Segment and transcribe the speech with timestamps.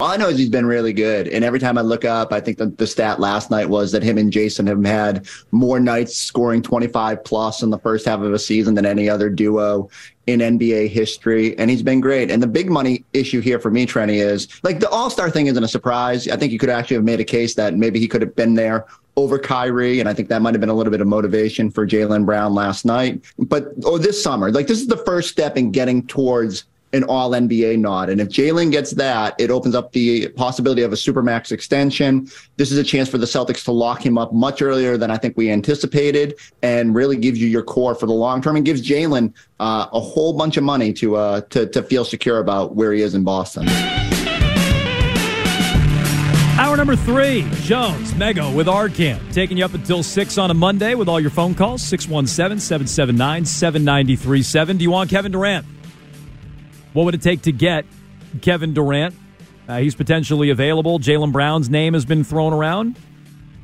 [0.00, 1.28] All I know is he's been really good.
[1.28, 4.18] And every time I look up, I think the, stat last night was that him
[4.18, 8.38] and Jayson have had more nights scoring 25 plus in the first half of a
[8.38, 9.88] season than any other duo
[10.26, 11.56] in NBA history.
[11.58, 12.30] And he's been great.
[12.30, 15.46] And the big money issue here for me, Trenny, is like the All Star thing
[15.46, 16.28] isn't a surprise.
[16.28, 18.54] I think you could actually have made a case that maybe he could have been
[18.54, 20.00] there over Kyrie.
[20.00, 22.52] And I think that might have been a little bit of motivation for Jaylen Brown
[22.52, 23.24] last night.
[23.38, 26.64] But, or this summer, like this is the first step in getting towards
[26.94, 28.08] an all NBA nod.
[28.08, 32.28] And if Jaylen gets that, it opens up the possibility of a supermax extension.
[32.56, 35.16] This is a chance for the Celtics to lock him up much earlier than I
[35.16, 38.80] think we anticipated and really gives you your core for the long term and gives
[38.80, 42.92] Jaylen uh, a whole bunch of money to, uh, to, to feel secure about where
[42.92, 43.68] he is in Boston.
[46.56, 49.32] Hour number three, Jones, Mego with Arcand.
[49.32, 53.44] Taking you up until 6 on a Monday with all your phone calls, 617 779
[53.44, 54.76] 7937.
[54.76, 55.66] Do you want Kevin Durant?
[56.94, 57.84] What would it take to get
[58.40, 59.14] Kevin Durant?
[59.68, 60.98] Uh, he's potentially available.
[60.98, 62.96] Jaylen Brown's name has been thrown around.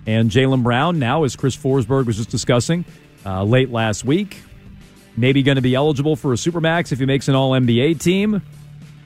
[0.06, 2.84] And Jaylen Brown, now, as Chris Forsberg was just discussing
[3.24, 4.42] uh, late last week,
[5.16, 8.42] maybe going to be eligible for a Supermax if he makes an All NBA team.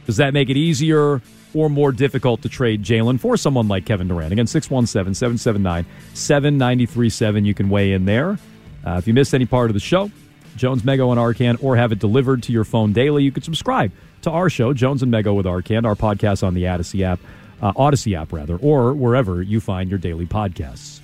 [0.06, 1.20] Does that make it easier
[1.52, 4.32] or more difficult to trade Jaylen for someone like Kevin Durant?
[4.32, 7.44] Again, 617 779 7937.
[7.44, 8.38] You can weigh in there.
[8.86, 10.10] Uh, if you missed any part of the show,
[10.56, 13.90] Jones, Mego, and Arcand, or have it delivered to your phone daily, you can subscribe
[14.24, 17.20] to our show, Jones and Mego with Arcand, our podcast on the Audacy app,
[17.62, 21.00] uh, Audacy app rather, or wherever you find your daily podcasts.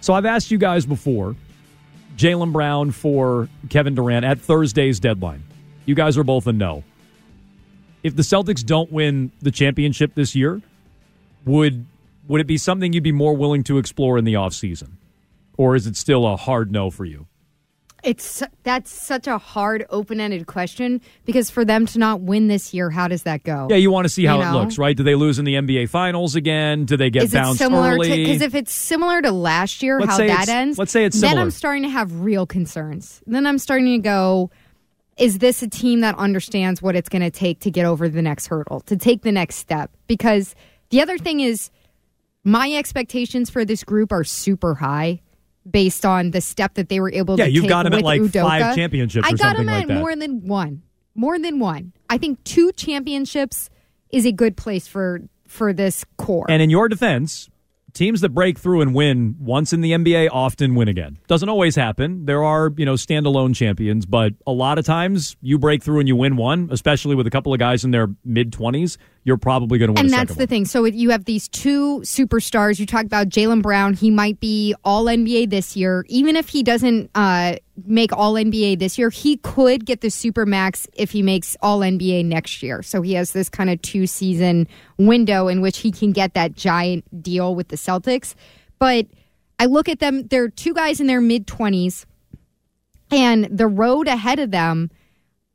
[0.00, 1.34] So I've asked you guys before,
[2.16, 5.42] Jaylen Brown for Kevin Durant at Thursday's deadline.
[5.84, 6.84] You guys are both a no.
[8.02, 10.62] If the Celtics don't win the championship this year,
[11.44, 11.86] would
[12.28, 14.92] would it be something you'd be more willing to explore in the offseason?
[15.56, 17.26] Or is it still a hard no for you?
[18.04, 22.90] It's that's such a hard open-ended question because for them to not win this year,
[22.90, 23.66] how does that go?
[23.70, 24.58] Yeah, you want to see how You it know?
[24.60, 24.96] looks, right?
[24.96, 26.84] Do they lose in the NBA Finals again?
[26.84, 28.10] Do they get Is it bounced similar early?
[28.10, 30.78] to because if it's similar to last year, Let's how that ends?
[30.78, 31.34] let's say it's similar.
[31.36, 31.42] then.
[31.42, 33.22] I'm starting to have real concerns.
[33.26, 34.50] Then I'm starting to go,
[35.16, 38.22] is this a team that understands what it's going to take to get over the
[38.22, 39.90] next hurdle, to take the next step?
[40.06, 40.54] Because
[40.90, 41.70] the other thing is,
[42.44, 45.22] my expectations for this group are super high.
[45.68, 48.20] Based on the step that they were able Yeah, to you've got 'em at, like,
[48.20, 48.42] Udoka.
[48.42, 49.98] five championships I or got like at that.
[49.98, 50.82] more than one,
[51.14, 51.92] more than one.
[52.08, 53.68] I think two championships
[54.10, 56.46] is a good place for for this core.
[56.48, 57.48] And in your defense,
[57.94, 61.18] teams that break through and win once in the NBA often win again.
[61.28, 62.26] Doesn't always happen.
[62.26, 66.06] There are, you know, standalone champions, but a lot of times you break through and
[66.08, 69.76] you win one, especially with a couple of guys in their mid 20s, you're probably
[69.76, 70.46] going to win and that's the one.
[70.46, 70.64] thing.
[70.66, 72.78] So you have these two superstars.
[72.78, 73.94] You talk about Jaylen Brown.
[73.94, 76.06] He might be All NBA this year.
[76.08, 80.46] Even if he doesn't uh, make All NBA this year, he could get the super
[80.46, 82.84] max if he makes All NBA next year.
[82.84, 86.54] So he has this kind of two season window in which he can get that
[86.54, 88.36] giant deal with the Celtics.
[88.78, 89.08] But
[89.58, 90.28] I look at them.
[90.28, 92.06] They're two guys in their mid twenties,
[93.10, 94.88] and the road ahead of them.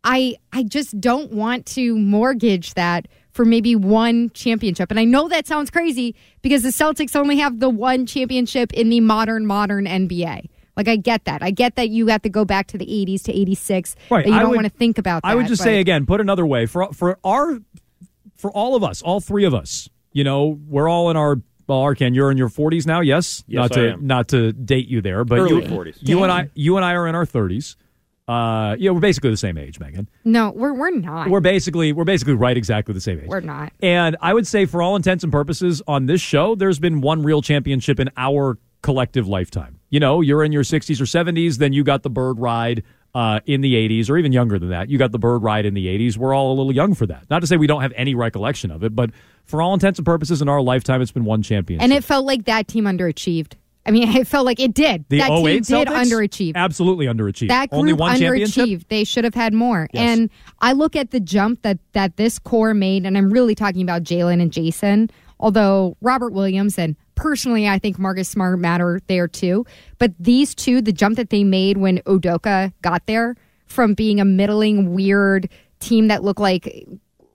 [0.04, 4.92] I I just don't want to mortgage that for maybe one championship.
[4.92, 8.90] And I know that sounds crazy because the Celtics only have the one championship in
[8.90, 10.48] the modern modern NBA.
[10.78, 11.42] Like I get that.
[11.44, 13.96] I get that you have to go back to the 80s to 86.
[14.10, 14.24] Right.
[14.26, 15.30] That you I don't would- want to think about that.
[15.30, 17.60] I would just but- say again, put another way for for our
[18.38, 19.90] for all of us, all three of us.
[20.14, 21.38] You know, we're all in our
[21.68, 23.00] well, Arcand, you're in your 40s now.
[23.00, 24.08] Yes, Yes, not I to am.
[24.08, 25.98] not to date you there, but Early you, 40s.
[26.02, 27.78] you and I, you and I are in our 30s.
[28.32, 30.08] Uh, yeah, we're basically the same age, Meghan.
[30.24, 31.30] No, we're we're not.
[31.30, 33.28] We're basically we're basically right exactly the same age.
[33.28, 33.74] We're not.
[33.82, 37.24] And I would say, for all intents and purposes, on this show, there's been one
[37.24, 39.80] real championship in our collective lifetime.
[39.90, 42.84] You know, you're in your 60s or 70s, then you got the bird ride
[43.14, 44.90] uh, in the 80s, or even younger than that.
[44.90, 46.16] You got the bird ride in the 80s.
[46.16, 47.30] We're all a little young for that.
[47.30, 49.10] Not to say we don't have any recollection of it, but
[49.44, 51.84] for all intents and purposes, in our lifetime, it's been one championship.
[51.84, 53.56] And it felt like that team underachieved.
[53.86, 55.06] I mean, it felt like it did.
[55.10, 55.86] The that team oh did Celtics?
[55.88, 56.56] underachieve.
[56.56, 57.50] Absolutely underachieved.
[57.50, 58.88] That group Only one underachieved.
[58.90, 59.88] They should have had more.
[59.94, 60.18] Yes.
[60.18, 60.30] And
[60.60, 64.04] I look at the jump that that this core made, and I'm really talking about
[64.04, 65.10] Jaylen and Jayson.
[65.40, 69.66] Although Robert Williams and personally, I think Marcus Smart matter there too.
[69.98, 73.36] But these two, the jump that they made when Udoka got there,
[73.66, 75.50] from being a middling, weird
[75.80, 76.88] team that looked like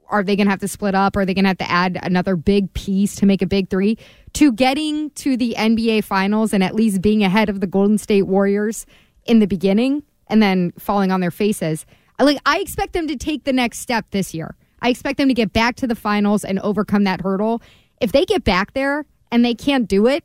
[0.09, 1.17] are they going to have to split up?
[1.17, 3.99] Are they going to have to add another big piece to make a big three?
[4.35, 8.23] To getting to the NBA Finals and at least being ahead of the Golden State
[8.23, 8.87] Warriors
[9.25, 11.87] in the beginning and then falling on their faces.
[12.19, 14.57] I Like I expect them to take the next step this year.
[14.83, 17.63] I expect them to get back to the finals and overcome that hurdle.
[18.01, 20.25] If they get back there and they can't do it,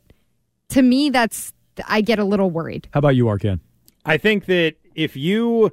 [0.70, 1.52] to me that's
[1.86, 2.88] I get a little worried.
[2.92, 3.60] How about you, Arcand?
[4.04, 5.72] I think that if you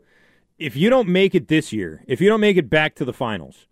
[0.57, 3.13] if you don't make it this year, if you don't make it back to the
[3.13, 3.67] finals,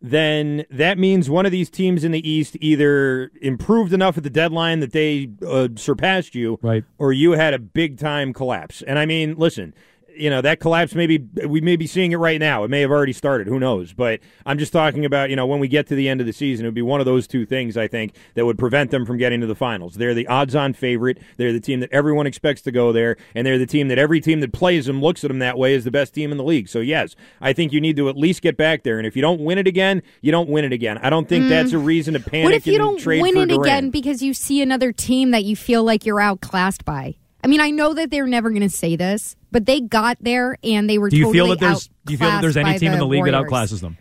[0.00, 4.30] then that means one of these teams in the East either improved enough at the
[4.30, 6.84] deadline that they uh, surpassed you, Right.
[6.98, 8.82] or you had a big time collapse.
[8.82, 9.74] And I mean, listen,
[10.18, 12.64] you know that collapse maybe we may be seeing it right now.
[12.64, 13.46] It may have already started.
[13.46, 13.92] Who knows?
[13.92, 16.32] But I'm just talking about you know when we get to the end of the
[16.32, 19.06] season, it would be one of those two things I think that would prevent them
[19.06, 19.94] from getting to the finals.
[19.94, 21.18] They're the odds-on favorite.
[21.36, 24.20] They're the team that everyone expects to go there, and they're the team that every
[24.20, 26.44] team that plays them looks at them that way as the best team in the
[26.44, 26.68] league.
[26.68, 28.98] So yes, I think you need to at least get back there.
[28.98, 30.98] And if you don't win it again, you don't win it again.
[30.98, 32.40] I don't think that's a reason to panic.
[32.40, 32.44] Mm.
[32.44, 33.64] What if you don't win it Durant.
[33.64, 37.17] again because you see another team that you feel like you're outclassed by?
[37.42, 40.58] I mean, I know that they're never going to say this, but they got there
[40.64, 41.08] and they were.
[41.08, 43.06] Do you feel that there's do you feel that there's any by team in the
[43.06, 43.96] league that outclasses them?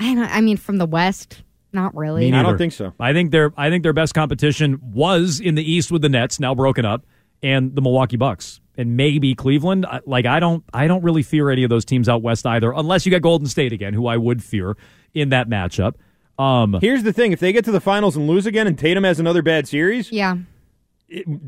[0.00, 1.42] I, don't, I mean, from the West,
[1.72, 2.30] not really.
[2.30, 2.92] Me I don't think so.
[2.98, 6.40] I think their I think their best competition was in the East with the Nets,
[6.40, 7.04] now broken up,
[7.42, 9.86] and the Milwaukee Bucks, and maybe Cleveland.
[10.06, 13.06] Like I don't I don't really fear any of those teams out west either, unless
[13.06, 14.76] you get Golden State again, who I would fear
[15.12, 15.94] in that matchup.
[16.38, 19.04] Um, Here's the thing: if they get to the finals and lose again, and Tatum
[19.04, 20.36] has another bad series, yeah.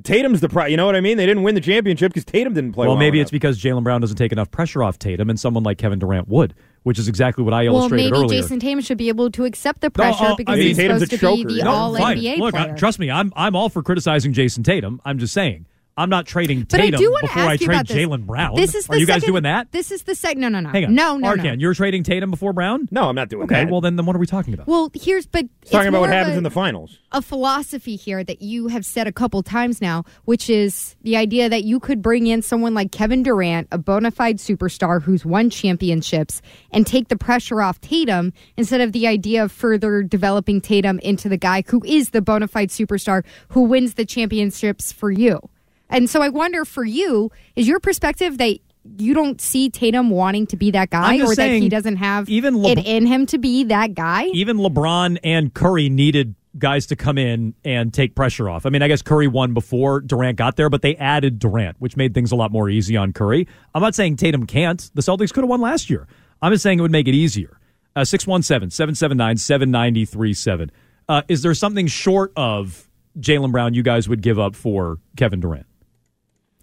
[0.05, 0.67] Tatum's the pro.
[0.67, 1.17] You know what I mean?
[1.17, 2.87] They didn't win the championship because Tatum didn't play.
[2.87, 3.25] well, well maybe enough.
[3.27, 6.29] it's because Jaylen Brown doesn't take enough pressure off Tatum, and someone like Kevin Durant
[6.29, 6.55] would,
[6.85, 8.43] which is exactly what I Well, illustrated maybe earlier.
[8.43, 10.77] Jayson Tatum should be able to accept the No, pressure uh, I because mean, he's
[10.77, 12.19] Tatum's supposed a to be the No, All fine.
[12.19, 12.77] NBA Look, I- player.
[12.77, 15.01] trust me, I'm I'm all for criticizing Jayson Tatum.
[15.05, 15.67] I'm just saying.
[15.99, 17.87] I'm not trading but I Tatum do want to before ask I you trade about.
[17.87, 18.55] Jaylen Brown.
[18.57, 19.73] This is the Are you guys second- doing that?
[19.73, 20.43] This is the second.
[20.43, 20.95] No, no, no, Hang on.
[20.95, 21.53] no, no, Arcand, no.
[21.55, 22.87] you're trading Tatum before Brown?
[22.91, 23.71] no, I'm not doing Okay, that.
[23.71, 24.67] well then, then what are we talking about?
[24.67, 26.99] Well, here's but it's talking about what happens a- in the finals.
[27.13, 31.49] a philosophy here that you have said a couple times now, which is the idea
[31.49, 35.49] that you could bring in someone like Kevin Durant, a bona fide superstar who's won
[35.49, 40.99] championships, and take the pressure off Tatum instead of the idea of further developing Tatum
[40.99, 45.41] into the guy who is the bona fide superstar who wins the championships for you.
[45.89, 48.59] And so I wonder for you, is your perspective that
[48.99, 52.65] you don't see Tatum wanting to be that guy or that he doesn't have even
[52.65, 54.25] it in him to be that guy?
[54.27, 58.65] Even LeBron and Curry needed guys to come in and take pressure off.
[58.67, 61.97] I mean, I guess Curry won before Durant got there, but they added Durant, which
[61.97, 63.47] made things a lot more easy on Curry.
[63.75, 64.91] I'm not saying Tatum can't.
[64.95, 66.07] The Celtics could have won last year.
[66.41, 67.59] I'm just saying it would make it easier.
[67.95, 70.71] Uh, 617 779 7937.
[71.09, 72.89] Uh, Is there something short of
[73.19, 75.67] Jaylen Brown you guys would give up for Kevin Durant?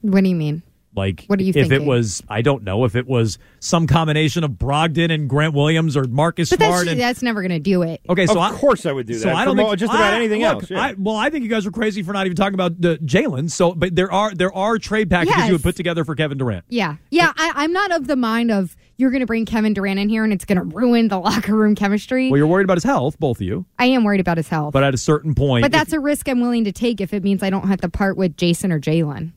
[0.04, 0.62] What do you mean?
[0.96, 4.44] Like, What are you if it was, I don't know, if it was some combination
[4.44, 6.72] of Brogdon and Grant Williams or Marcus But Smart.
[6.86, 8.00] that's, and, that's never going to do it.
[8.08, 9.20] okay, so of I, course, I would do that.
[9.22, 10.70] So I don't for think mo- just about I- anything look, else.
[10.70, 10.80] yeah.
[10.80, 13.50] I, well, I think you guys are crazy for not even talking about uh, Jaylen.
[13.50, 15.48] So, but there are there are trade packages Yes.
[15.48, 16.64] you would put together for Kevin Durant.
[16.70, 16.98] Yeah.
[17.10, 17.34] Yeah.
[17.38, 20.24] I, I'm not of the mind of you're going to bring Kevin Durant in here
[20.24, 22.30] and it's going to ruin the locker room chemistry.
[22.30, 23.66] Well, you're worried about his health, both of you.
[23.80, 24.74] I am worried about his health.
[24.74, 27.24] But at a certain point, But that's a risk I'm willing to take if it
[27.24, 29.32] means I don't have to part with Jayson or Jaylen.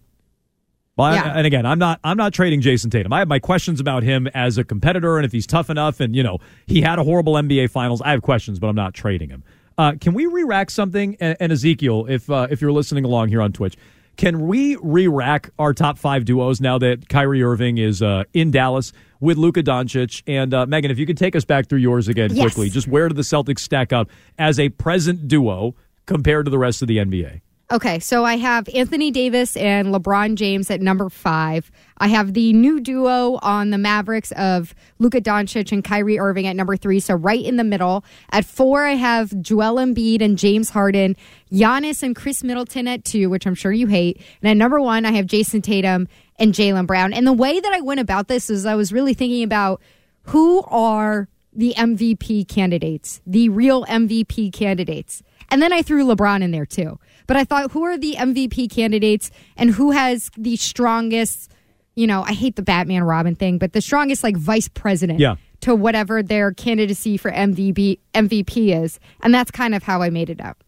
[0.96, 1.32] Well, I- Yeah.
[1.36, 3.12] and again, I'm not I'm not trading Jayson Tatum.
[3.12, 6.00] I have my questions about him as a competitor and if he's tough enough.
[6.00, 8.00] And you know, he had a horrible NBA Finals.
[8.02, 9.42] I have questions, but I'm not trading him.
[9.78, 11.16] Uh, can we re-rack something?
[11.20, 13.76] And, and Ezekiel, if uh, if you're listening along here on Twitch,
[14.16, 18.94] can we re-rack our top five duos now that Kyrie Irving is uh, in Dallas
[19.20, 20.22] with Luka Doncic?
[20.26, 22.40] And uh, Meghan, if you could take us back through yours again Yes.
[22.42, 25.74] quickly, just where do the Celtics stack up as a present duo
[26.06, 27.42] compared to the rest of the NBA?
[27.68, 31.72] Okay, so I have Anthony Davis and LeBron James at number five.
[31.98, 36.54] I have the new duo on the Mavericks of Luka Doncic and Kyrie Irving at
[36.54, 38.04] number three, so right in the middle.
[38.30, 41.16] At four, I have Joel Embiid and James Harden,
[41.50, 44.22] Giannis and Khris Middleton at two, which I'm sure you hate.
[44.42, 46.06] And at number one, I have Jayson Tatum
[46.38, 47.12] and Jaylen Brown.
[47.12, 49.82] And the way that I went about this is I was really thinking about
[50.22, 55.24] who are the MVP candidates, the real MVP candidates.
[55.50, 56.98] And then I threw LeBron in there too.
[57.26, 61.52] But I thought, who are the MVP candidates and who has the strongest,
[61.94, 65.36] you know, I hate the Batman Robin thing, but the strongest like vice president Yeah.
[65.62, 69.00] to whatever their candidacy for MVP MVP is.
[69.22, 70.62] And that's kind of how I made it up.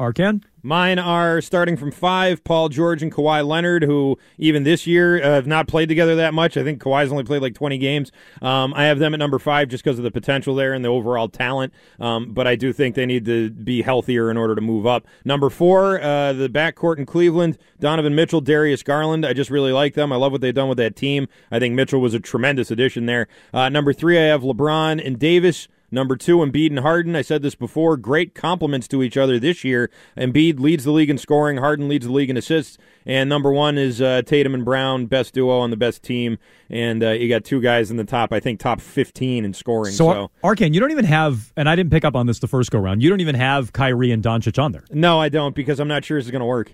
[0.00, 0.44] Arcand?
[0.62, 5.34] Mine are starting from five Paul George and Kawhi Leonard, who even this year uh,
[5.34, 6.56] have not played together that much.
[6.56, 8.12] I think Kawhi's only played like 20 games.
[8.42, 10.88] Um, I have them at number five just because of the potential there and the
[10.88, 11.72] overall talent.
[11.98, 15.06] Um, but I do think they need to be healthier in order to move up.
[15.24, 19.24] Number four, uh, the backcourt in Cleveland Donovan Mitchell, Darius Garland.
[19.24, 20.12] I just really like them.
[20.12, 21.28] I love what they've done with that team.
[21.50, 23.28] I think Mitchell was a tremendous addition there.
[23.54, 25.68] Uh, number three, I have LeBron and Davis.
[25.90, 27.16] Number two, Embiid and Harden.
[27.16, 27.96] I said this before.
[27.96, 29.90] Great compliments to each other this year.
[30.16, 31.56] Embiid leads the league in scoring.
[31.56, 32.76] Harden leads the league in assists.
[33.06, 36.38] And number one is uh, Tatum and Brown, best duo on the best team.
[36.68, 39.94] And uh, you got two guys in the top, I think, top 15 in scoring.
[39.94, 42.48] So, So, Arcand, you don't even have, and I didn't pick up on this the
[42.48, 43.02] first go round.
[43.02, 44.84] You don't even have Kyrie and Doncic on there.
[44.92, 46.72] no, I don't because I'm not sure this is going to work.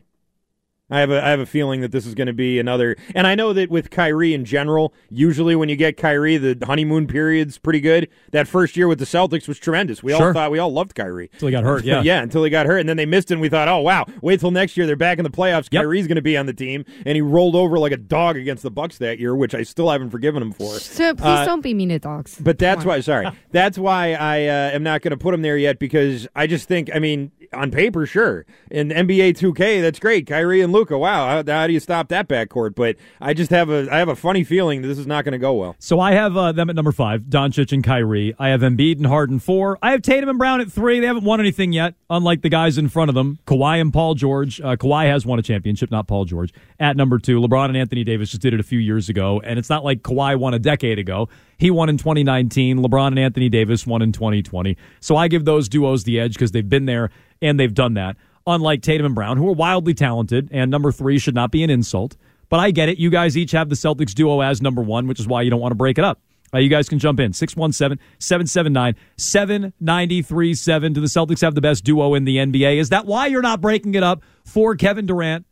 [0.90, 3.26] I have a I have a feeling that this is going to be another, and
[3.26, 7.56] I know that with Kyrie in general, usually when you get Kyrie, the honeymoon period's
[7.56, 8.08] pretty good.
[8.32, 10.02] That first year with the Celtics was tremendous.
[10.02, 10.26] We Sure.
[10.28, 12.02] all thought we all loved Kyrie Until he got hurt, yeah.
[12.04, 13.34] yeah, until he got hurt, and then they missed it.
[13.34, 15.68] and We thought, oh wow, wait till next year they're back in the playoffs.
[15.70, 15.84] Yep.
[15.84, 18.62] Kyrie's going to be on the team, and he rolled over like a dog against
[18.62, 20.74] the Bucks that year, which I still haven't forgiven him for.
[20.80, 22.36] So please Uh, don't be mean to dogs.
[22.38, 25.56] But that's why, sorry, that's why I uh, am not going to put him there
[25.56, 30.26] yet because I just think, I mean, on paper, sure, in NBA 2K, that's great.
[30.26, 32.74] Kyrie and Luka, wow, how, how do you stop that backcourt?
[32.74, 35.32] But I just have a, I have a funny feeling that this is not going
[35.32, 35.76] to go well.
[35.78, 38.34] So I have uh, them at number five, Doncic and Kyrie.
[38.38, 39.78] I have Embiid and Harden four.
[39.82, 41.00] I have Tatum and Brown at three.
[41.00, 43.38] They haven't won anything yet, unlike the guys in front of them.
[43.46, 44.60] Kawhi and Paul George.
[44.60, 46.52] Uh, Kawhi has won a championship, not Paul George.
[46.78, 49.58] At number two, LeBron and Anthony Davis just did it a few years ago, and
[49.58, 51.28] it's not like Kawhi won a decade ago.
[51.58, 52.78] He won in 2019.
[52.78, 54.76] LeBron and Anthony Davis won in 2020.
[55.00, 58.16] So I give those duos the edge because they've been there and they've done that.
[58.46, 61.70] Unlike Tatum and Brown, who are wildly talented, and number three should not be an
[61.70, 62.16] insult.
[62.50, 62.98] But I get it.
[62.98, 65.60] You guys each have the Celtics duo as number one, which is why you don't
[65.60, 66.20] want to break it up.
[66.52, 70.92] Uh, you guys can jump in 617 779 7937.
[70.92, 72.76] Do the Celtics have the best duo in the NBA?
[72.76, 75.46] Is that why you're not breaking it up for Kevin Durant?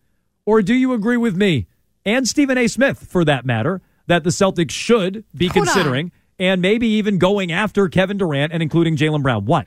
[0.45, 1.67] Or do you agree with me
[2.05, 2.69] and Stephen A.
[2.69, 5.75] Smith, for that matter, that the Celtics should be Hold on.
[5.75, 9.45] considering and maybe even going after Kevin Durant and including Jaylen Brown?
[9.45, 9.67] What?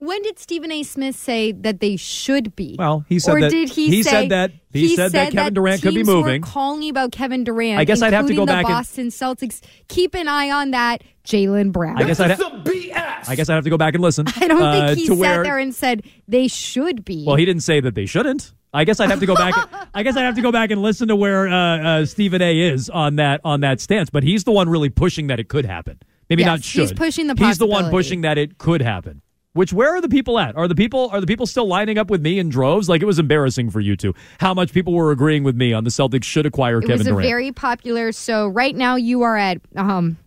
[0.00, 0.84] When did Stephen A.
[0.84, 2.76] Smith say that they should be?
[2.78, 5.54] Well, he said or that- did he, he say, said that- he said that Kevin
[5.54, 6.40] Durant could be teams were moving.
[6.42, 7.80] calling about Kevin Durant.
[7.80, 9.60] I guess I'd have to go including back the and- Boston Celtics.
[9.88, 12.00] Keep an eye on that, Jaylen Brown.
[12.00, 12.62] I guess I'd, ha-
[13.26, 14.26] I guess I'd have to go back and listen.
[14.36, 17.24] I don't uh, think he to sat where, there and said they should be.
[17.26, 18.52] Well, he didn't say that they shouldn't.
[18.72, 19.54] I guess I'd have to go back.
[19.94, 22.60] I guess I'd have to go back and listen to where uh, uh, Stephen A.
[22.60, 24.10] is on that on that stance.
[24.10, 25.98] But he's the one really pushing that it could happen.
[26.28, 26.80] Maybe Yes, not should.
[26.82, 29.22] he's pushing the He's the one pushing that it could happen.
[29.54, 30.56] Which where are the people at?
[30.56, 32.88] Are the people are the people still lining up with me in droves?
[32.88, 34.14] Like it was embarrassing for you two.
[34.38, 37.06] How much people were agreeing with me on the Celtics should acquire it Kevin was
[37.06, 37.26] a Durant?
[37.26, 38.12] very popular.
[38.12, 40.18] So right now you are at um.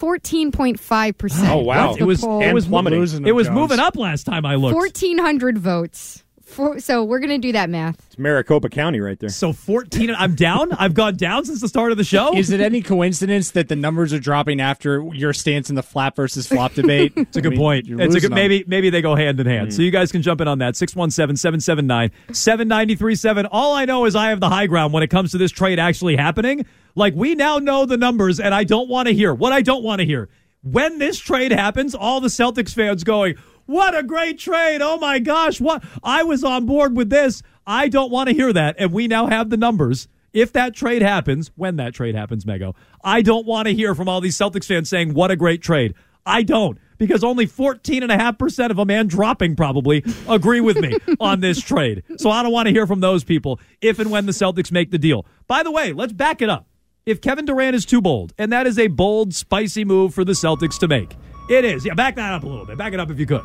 [0.00, 1.48] 14.5 percent.
[1.48, 1.94] Oh, wow.
[1.94, 2.42] it was poll.
[2.42, 3.26] it was plummeting.
[3.26, 4.74] It was moving up last time I looked.
[4.74, 6.24] 1,400 votes.
[6.54, 7.96] For, so we're gonna do that math.
[8.06, 9.28] It's Maricopa County right there.
[9.28, 10.72] So 14 I'm down.
[10.72, 12.36] I've gone down since the start of the show.
[12.36, 16.16] Is it any coincidence that the numbers are dropping after your stance in the flap
[16.16, 17.12] versus flop debate?
[17.24, 17.86] It's a good point.
[17.88, 19.68] It's a good, maybe maybe they go hand in hand.
[19.68, 19.72] Hmm.
[19.72, 20.74] So you guys can jump in on that.
[20.74, 23.48] 617-779-7937.
[23.50, 25.80] All I know is I have the high ground when it comes to this trade
[25.80, 26.64] actually happening.
[26.94, 29.82] Like we now know the numbers and I don't want to hear what I don't
[29.82, 30.28] want to hear.
[30.62, 33.34] When this trade happens, all the Celtics fans going,
[33.66, 34.80] "What a great trade.
[34.82, 38.52] Oh my gosh, what I was on board with this." I don't want to hear
[38.52, 40.08] that and we now have the numbers.
[40.32, 44.08] If that trade happens, when that trade happens, Mego, I don't want to hear from
[44.08, 45.94] all these Celtics fans saying, what a great trade.
[46.26, 51.60] I don't, because only 14.5% of a man dropping probably, agree with me on this
[51.60, 52.02] trade.
[52.16, 54.90] So I don't want to hear from those people if and when the Celtics make
[54.90, 55.24] the deal.
[55.46, 56.66] By the way, let's back it up.
[57.06, 60.32] If Kevin Durant is too bold, and that is a bold, spicy move for the
[60.32, 61.16] Celtics to make,
[61.48, 61.84] it is.
[61.84, 62.76] Yeah, back that up a little bit.
[62.78, 63.42] Back it up if you could.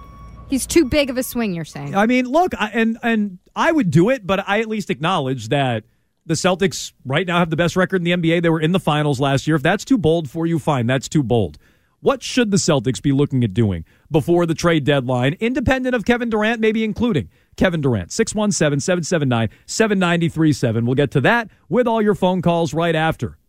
[0.49, 1.53] He's too big of a swing.
[1.53, 1.95] You're saying?
[1.95, 5.49] I mean, look, I, and and I would do it, but I at least acknowledge
[5.49, 5.83] that
[6.25, 8.43] the Celtics right now have the best record in the NBA.
[8.43, 9.55] They were in the finals last year.
[9.55, 10.87] If that's too bold for you, fine.
[10.87, 11.57] That's too bold.
[12.01, 16.29] What should the Celtics be looking at doing before the trade deadline, independent of Kevin
[16.29, 18.11] Durant, maybe including Kevin Durant?
[18.11, 20.85] 617 779 7937.
[20.85, 23.38] We'll get to that with all your phone calls right after.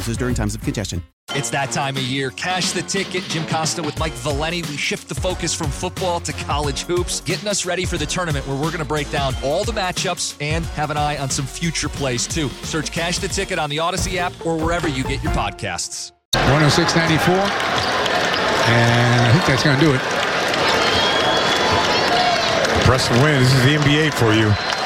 [0.00, 1.02] users during times of congestion.
[1.30, 2.30] It's that time of year.
[2.30, 3.22] Cash the ticket.
[3.24, 4.68] Jim Costa with Mike Valeni.
[4.68, 8.46] We shift the focus from football to college hoops, getting us ready for the tournament
[8.48, 11.46] where we're going to break down all the matchups and have an eye on some
[11.46, 12.48] future plays too.
[12.64, 16.12] Search Cash the Ticket on the Audacy app or wherever you get your podcasts.
[16.34, 17.28] 106.94.
[18.68, 20.00] And I think that's going to do it.
[22.80, 23.40] Impressive win.
[23.40, 24.79] This is the NBA for you.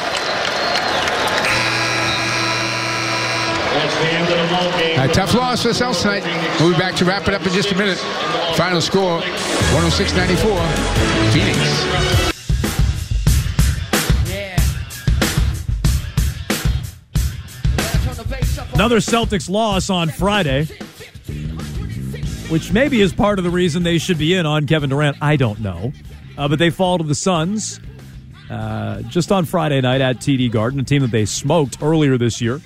[4.04, 6.24] A tough loss for the Celtics tonight.
[6.60, 7.98] We'll be back to wrap it up in just a minute.
[8.56, 11.32] Final score 106.94.
[11.32, 11.58] Phoenix.
[18.74, 20.64] Another Celtics loss on Friday,
[22.48, 25.16] which maybe is part of the reason they should be in on Kevin Durant.
[25.20, 25.92] I don't know.
[26.36, 27.80] Uh, but they fall to the Suns
[28.50, 32.40] uh, just on Friday night at TD Garden, a team that they smoked earlier this
[32.40, 32.60] year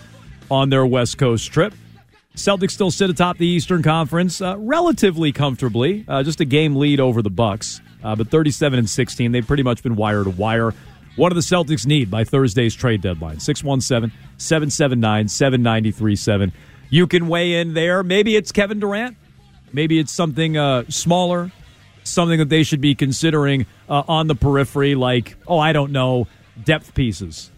[0.51, 1.75] on their West Coast trip.
[2.35, 7.01] Celtics still sit atop the Eastern Conference uh, relatively comfortably, uh, just a game lead
[7.01, 7.81] over the Bucks.
[8.03, 10.73] Uh, but 37 and 16, they've pretty much been wire to wire.
[11.17, 13.41] What do the Celtics need by Thursday's trade deadline?
[13.41, 16.53] 617 779 7937.
[16.91, 18.05] You can weigh in there.
[18.05, 19.17] Maybe it's Kevin Durant.
[19.73, 21.51] Maybe it's something uh, smaller,
[22.05, 26.29] something that they should be considering uh, on the periphery, like, oh, I don't know,
[26.65, 27.51] depth pieces.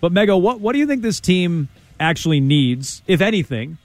[0.00, 1.68] But, Mego, what, what do you think this team
[2.02, 3.78] actually needs, if anything,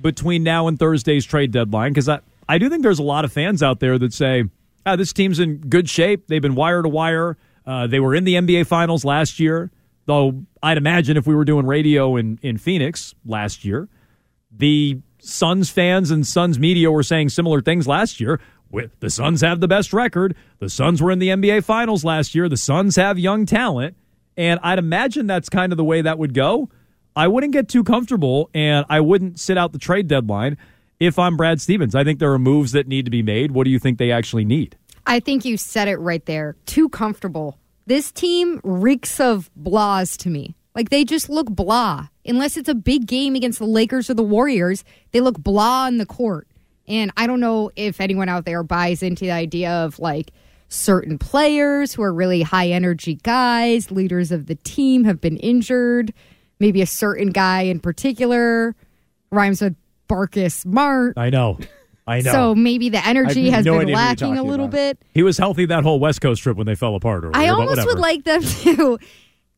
[0.00, 1.92] between now and Thursday's trade deadline?
[1.92, 4.44] Because I, I do think there's a lot of fans out there that say,
[4.86, 6.28] ah, this team's in good shape.
[6.28, 7.36] They've been wire to wire.
[7.66, 9.70] Uh, they were in the NBA Finals last year,
[10.06, 13.88] though I'd imagine if we were doing radio in, in Phoenix last year,
[14.50, 18.40] the Suns fans and Suns media were saying similar things last year.
[19.00, 20.34] The Suns have the best record.
[20.58, 22.48] The Suns were in the NBA Finals last year.
[22.48, 23.96] The Suns have young talent.
[24.36, 26.68] And I'd imagine that's kind of the way that would go.
[27.16, 30.56] I wouldn't get too comfortable and I wouldn't sit out the trade deadline
[30.98, 31.94] if I'm Brad Stevens.
[31.94, 33.52] I think there are moves that need to be made.
[33.52, 34.76] What do you think they actually need?
[35.06, 36.56] I think you said it right there.
[36.66, 37.58] Too comfortable.
[37.86, 40.56] This team reeks of blahs to me.
[40.74, 42.08] Like they just look blah.
[42.26, 45.98] Unless it's a big game against the Lakers or the Warriors, they look blah on
[45.98, 46.48] the court.
[46.88, 50.32] And I don't know if anyone out there buys into the idea of like
[50.68, 56.12] certain players who are really high energy guys, leaders of the team have been injured.
[56.60, 58.74] Maybe a certain guy in particular
[59.30, 59.76] rhymes with
[60.08, 61.18] Barkus Smart.
[61.18, 61.58] I know.
[62.06, 62.32] I know.
[62.32, 64.76] So maybe the energy has no been lacking a little about.
[64.76, 64.98] bit.
[65.14, 67.24] He was healthy that whole West Coast trip when they fell apart.
[67.24, 68.98] Earlier, I almost would like them to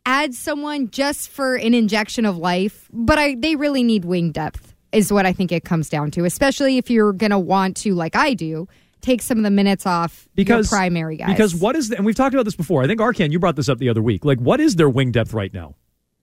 [0.05, 4.75] add someone just for an injection of life, but I they really need wing depth
[4.93, 7.95] is what I think it comes down to, especially if you're going to want to
[7.95, 8.69] like I do,
[9.01, 11.29] take some of the minutes off because your primary guys.
[11.29, 12.83] Because what is the, and we've talked about this before.
[12.83, 14.25] I think Arcand, you brought this up the other week.
[14.25, 15.75] Like, what is their wing depth right now?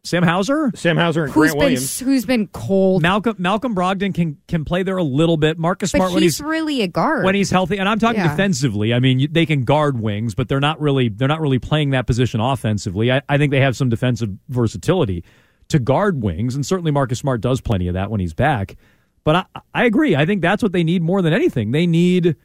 [0.06, 2.00] Sam Hauser, Sam Hauser, and who's Grant been Williams.
[2.00, 5.58] who's been cold, Malcolm Malcolm Brogdon can can play there a little bit.
[5.58, 7.24] Marcus but Smart he's, when he's really a guard.
[7.24, 8.28] when he's healthy, and I'm talking Yeah.
[8.32, 8.94] defensively.
[8.94, 12.06] I mean, they can guard wings, but they're not really they're not really playing that
[12.06, 13.14] position offensively.
[13.14, 15.24] I, I think they have some defensive versatility
[15.70, 18.76] to guard wings, and certainly Marcus Smart does plenty of that when he's back.
[19.24, 20.18] But I, I agree.
[20.18, 21.72] I think that's what they need more than anything.
[21.72, 22.36] They need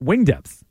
[0.00, 0.62] wing depth.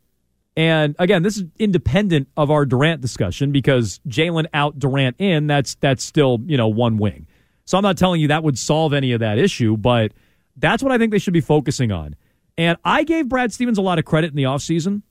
[0.55, 5.47] And again, this is independent of our Durant discussion because Jaylen out, Durant in.
[5.47, 7.27] That's that's still you know one wing.
[7.65, 10.11] So I'm not telling you that would solve any of that issue, but
[10.57, 12.15] that's what I think they should be focusing on.
[12.57, 15.01] And I gave Brad Stevens a lot of credit in the offseason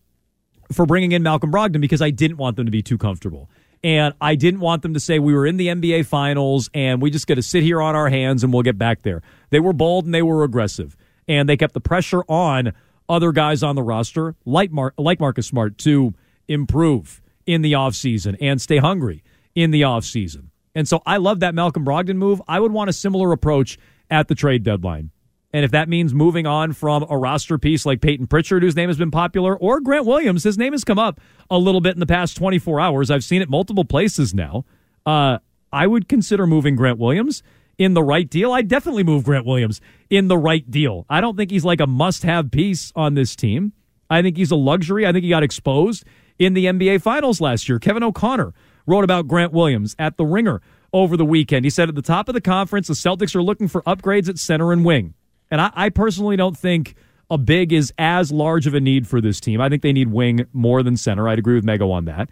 [0.71, 3.51] for bringing in Malcolm Brogdon because I didn't want them to be too comfortable.
[3.85, 7.11] And I didn't want them to say we were in the NBA finals and we
[7.11, 9.23] just got to sit here on our hands and we'll get back there.
[9.51, 10.97] They were bold and they were aggressive.
[11.27, 12.75] And they kept the pressure on
[13.13, 16.15] other guys on the roster, like, Mar- like Marcus Smart, to
[16.49, 19.23] improve in the offseason and stay hungry
[19.55, 20.47] in the offseason.
[20.75, 22.41] And so I love that Malcolm Brogdon move.
[22.49, 23.79] I would want a similar approach
[24.11, 25.11] at the trade deadline.
[25.53, 28.89] And if that means moving on from a roster piece like Payton Pritchard, whose name
[28.89, 31.21] has been popular, or Grant Williams, his name has come up
[31.51, 33.11] a little bit in the past 24 hours.
[33.11, 34.65] I've seen it multiple places now.
[35.05, 35.39] Uh,
[35.71, 37.43] I would consider moving Grant Williams
[37.79, 38.53] in the right deal.
[38.53, 39.81] I'd definitely move Grant Williams
[40.11, 41.07] in the right deal.
[41.09, 43.73] I don't think he's like a must have piece on this team.
[44.11, 45.07] I think he's a luxury.
[45.07, 46.05] I think he got exposed
[46.39, 47.79] in the NBA Finals last year.
[47.79, 48.53] Kevin O'Connor
[48.87, 50.61] wrote about Grant Williams at The Ringer
[50.93, 51.65] over the weekend.
[51.65, 54.39] He said at the top of the conference, the Celtics are looking for upgrades at
[54.39, 55.15] center and wing.
[55.51, 56.95] And I, I personally don't think
[57.31, 59.61] a big is as large of a need for this team.
[59.61, 61.29] I think they need wing more than center.
[61.29, 62.29] I'd agree with Mego on that.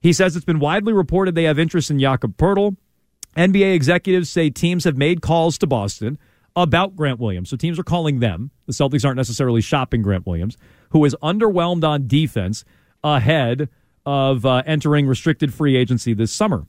[0.00, 2.76] He says it's been widely reported they have interest in Jakob Poeltl.
[3.36, 6.18] NBA executives say teams have made calls to Boston
[6.54, 7.48] about Grant Williams.
[7.48, 8.50] So teams are calling them.
[8.66, 10.56] The Celtics aren't necessarily shopping Grant Williams,
[10.90, 12.64] who is underwhelmed on defense
[13.02, 13.68] ahead
[14.04, 16.66] of uh, entering restricted free agency this summer.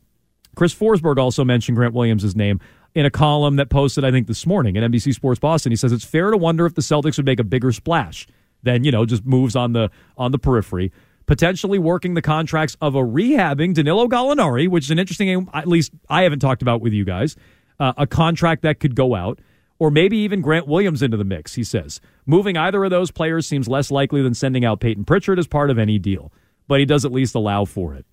[0.56, 2.60] Chris Forsberg also mentioned Grant Williams' name
[2.96, 5.72] in a column that posted, I think, this morning at NBC Sports Boston.
[5.72, 8.28] He says it's fair to wonder if the Celtics would make a bigger splash
[8.62, 10.92] than you know just moves on the on the periphery,
[11.26, 15.48] potentially working the contracts of a rehabbing Danilo Gallinari, which is an interesting.
[15.54, 17.36] At least I haven't talked about with you guys
[17.80, 19.40] uh, a contract that could go out.
[19.80, 22.00] Or maybe even Grant Williams into the mix, he says.
[22.26, 25.70] Moving either of those players seems less likely than sending out Payton Pritchard as part
[25.70, 26.32] of any deal,
[26.68, 28.06] but he does at least allow for it.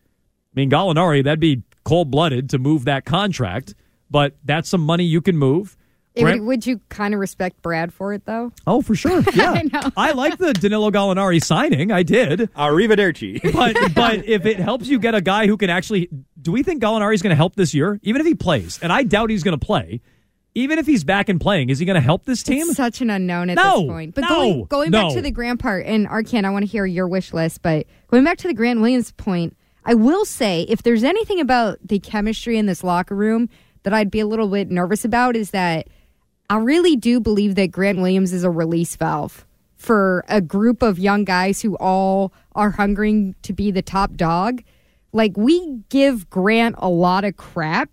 [0.53, 3.75] I mean, Gallinari, that'd be cold blooded to move that contract,
[4.11, 5.77] but that's some money you can move.
[6.15, 8.53] It Grant- would, would you kind of respect Brad for it, though?
[8.67, 9.23] Oh, for sure.
[9.33, 9.63] Yeah.
[9.73, 9.93] I.
[9.97, 11.93] I like the Danilo Gallinari signing.
[11.93, 12.51] I did.
[12.55, 13.41] Arrivederci.
[13.53, 16.09] But but if it helps you get a guy who can actually
[16.41, 18.01] do we think Gallinari is going to help this year?
[18.03, 20.01] Even if he plays, and I doubt he's going to play.
[20.57, 22.67] Even if he's back and playing, is he going to help this team?
[22.67, 24.15] It's such an unknown at No, this point.
[24.17, 25.15] But no, going, going back no.
[25.15, 27.63] to the grand part, and Arcand, I want to hear your wish list.
[27.63, 31.79] But going back to the Grant Williams point, I will say if there's anything about
[31.87, 33.49] the chemistry in this locker room
[33.85, 35.87] that I'd be a little bit nervous about is that
[36.51, 40.99] I really do believe that Grant Williams is a release valve for a group of
[40.99, 44.63] young guys who all are hungering to be the top dog.
[45.13, 47.89] Like we give Grant a lot of crap,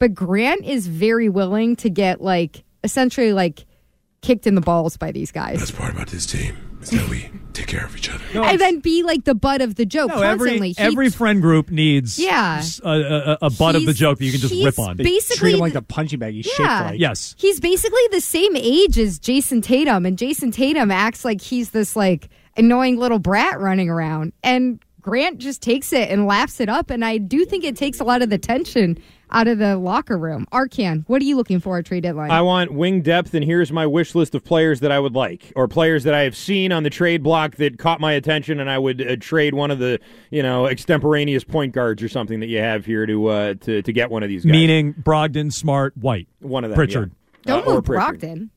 [0.00, 3.64] but Grant is very willing to get like essentially like
[4.22, 5.60] kicked in the balls by these guys.
[5.60, 8.24] That's part about this team is that we take care of each other.
[8.34, 10.68] and then be like the butt of the joke No, every constantly.
[10.70, 12.56] He- every friend group needs Yeah.
[12.60, 14.96] s- a, a, a butt of the joke that you can just rip on.
[14.96, 16.78] basically Treat him like the punching bag he's Yeah.
[16.78, 17.00] shaped like.
[17.00, 17.34] Yes.
[17.38, 21.96] He's basically the same age as Jayson Tatum, and Jayson Tatum acts like he's this
[21.96, 26.90] like annoying little brat running around, and Grant just takes it and laughs it up.
[26.90, 28.98] And I do think it takes a lot of the tension
[29.32, 30.46] out of the locker room.
[30.52, 32.30] Arcand, what are you looking for at trade deadline?
[32.30, 35.52] I want wing depth, and here's my wish list of players that I would like,
[35.56, 38.70] or players that I have seen on the trade block that caught my attention, and
[38.70, 42.48] I would uh, trade one of the, you know, extemporaneous point guards or something that
[42.48, 44.52] you have here to uh, to to get one of these guys.
[44.52, 47.10] Meaning Brogdon, Smart, White, one of them, Pritchard.
[47.46, 47.54] yeah.
[47.54, 48.20] Don't Uh, move Pritchard.
[48.20, 48.48] Brogdon.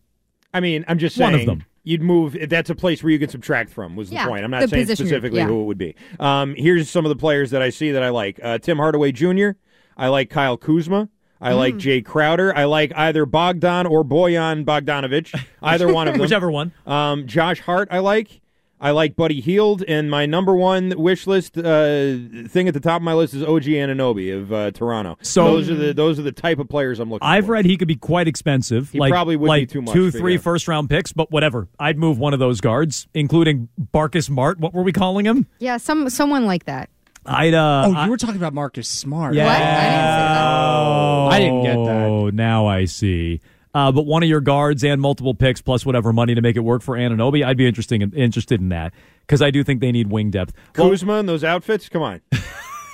[0.54, 1.32] I mean, I'm just saying.
[1.32, 1.64] One of them.
[1.86, 2.38] You'd move.
[2.48, 3.98] That's a place where you can subtract from.
[3.98, 4.46] Was the Yeah, point?
[4.46, 5.48] I'm not saying specifically yeah.
[5.48, 5.96] who it would be.
[6.18, 9.12] Um, here's some of the players that I see that I like: uh, Tim Hardaway
[9.12, 9.50] Jr.
[9.98, 11.10] I like Kyle Kuzma.
[11.42, 11.58] I Mm.
[11.58, 12.56] like Jae Crowder.
[12.56, 15.38] I like either Bogdan or Bojan Bogdanovic.
[15.62, 16.22] Either one of them.
[16.22, 16.72] Whichever one.
[16.88, 17.90] Um, Josh Hart.
[17.92, 18.40] I like.
[18.80, 22.98] I like Buddy Hield, and my number one wish list uh, thing at the top
[22.98, 25.18] of my list is OG Anunoby of uh, Toronto.
[25.22, 27.26] So- those are the those are the type of players I'm looking.
[27.26, 27.32] For.
[27.32, 27.54] I've for.
[27.54, 28.92] read he could be quite expensive.
[28.92, 30.40] He like, probably would be too much Two, for three you.
[30.40, 31.70] first round picks, but whatever.
[31.80, 34.60] I'd move one of those guards, including Barkus Mart.
[34.60, 35.48] What were we calling him?
[35.60, 36.90] Yeah, some someone like that.
[37.26, 37.54] I'd.
[37.54, 39.34] Uh, Oh, I- you were talking about Marcus Smart.
[39.36, 39.46] Yeah.
[39.46, 39.56] What?
[39.56, 40.44] I didn't say that.
[40.46, 42.06] Oh, I didn't get that.
[42.10, 43.42] Oh, now I see.
[43.76, 46.60] Uh, but one of your guards and multiple picks plus whatever money to make it
[46.60, 50.12] work for Anunoby, I'd be interesting interested in that because I do think they need
[50.12, 50.54] wing depth.
[50.78, 51.90] Well, Kuzma and those outfits.
[51.90, 52.22] Come on.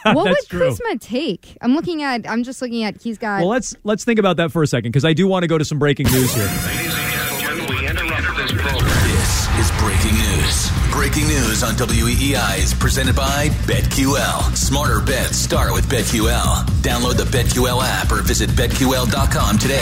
[0.05, 0.59] What would That's true.
[0.69, 1.57] Kuzma take?
[1.61, 2.27] I'm looking at.
[2.27, 3.01] I'm just looking at.
[3.01, 3.41] He's got.
[3.41, 5.57] well, let's let's think about that for a second because I do want to go
[5.57, 6.88] to some breaking news here.
[10.99, 14.53] Breaking news on WEEI is presented by BetQL.
[14.53, 16.65] Smarter bets start with BetQL.
[16.81, 19.81] Download the BetQL app or visit BetQL.com today.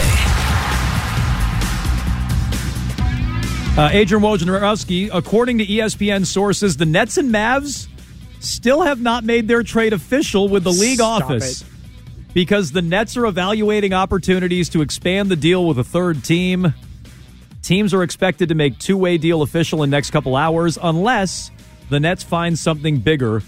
[3.75, 7.87] Uh, Adrian Wojnarowski, according to ESPN sources, the Nets and Mavs
[8.39, 11.67] still have not made their trade official with the league Stop office it.
[12.35, 16.75] because the Nets are evaluating opportunities to expand the deal with a third team.
[17.61, 21.51] Teams are expected to make two-way deal official in next couple hours unless
[21.89, 23.41] the Nets find something bigger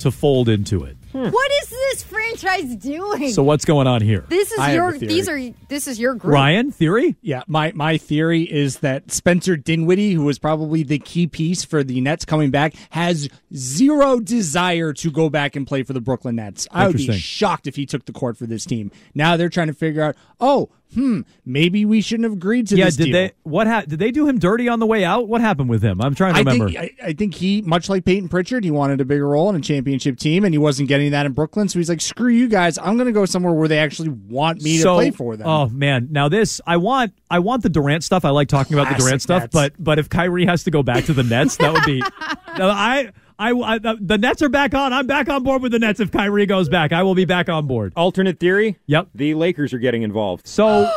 [0.00, 0.96] to fold into it.
[1.12, 1.28] Hmm.
[1.28, 3.32] What is this franchise doing?
[3.32, 4.24] So what's going on here?
[4.28, 4.96] this is I your.
[4.96, 5.40] These are.
[5.68, 6.32] This is your group.
[6.32, 7.16] Ryan, theory?
[7.20, 11.82] Yeah, my, my theory is that Spencer Dinwiddie, who was probably the key piece for
[11.82, 16.36] the Nets coming back, has zero desire to go back and play for the Brooklyn
[16.36, 16.68] Nets.
[16.70, 18.92] I would be shocked if he took the court for this team.
[19.12, 22.86] Now they're trying to figure out, oh, hmm, maybe we shouldn't have agreed to Yeah,
[22.86, 23.20] this Yeah, did deal.
[23.20, 25.28] they what ha- did they do him dirty on the way out?
[25.28, 26.00] What happened with him?
[26.00, 26.70] I'm trying to I remember.
[26.70, 29.56] think I, I think he, much like Payton Pritchard, he wanted a bigger role in
[29.56, 31.68] a championship team, and he wasn't getting that in Brooklyn.
[31.68, 32.78] So he's like, "Screw you guys!
[32.78, 35.46] I'm going to go somewhere where they actually want me so, to play for them."
[35.46, 38.24] Oh man, now this I want I want the Durant stuff.
[38.24, 39.52] I like talking about the Classic Durant stuff, Nets.
[39.52, 42.02] but but if Kyrie has to go back to the Nets, that would be.
[42.58, 44.92] No, I, I I the Nets are back on.
[44.92, 45.98] I'm back on board with the Nets.
[45.98, 47.94] If Kyrie goes back, I will be back on board.
[47.96, 48.78] Alternate theory.
[48.86, 49.08] Yep.
[49.14, 50.46] The Lakers are getting involved.
[50.46, 50.92] So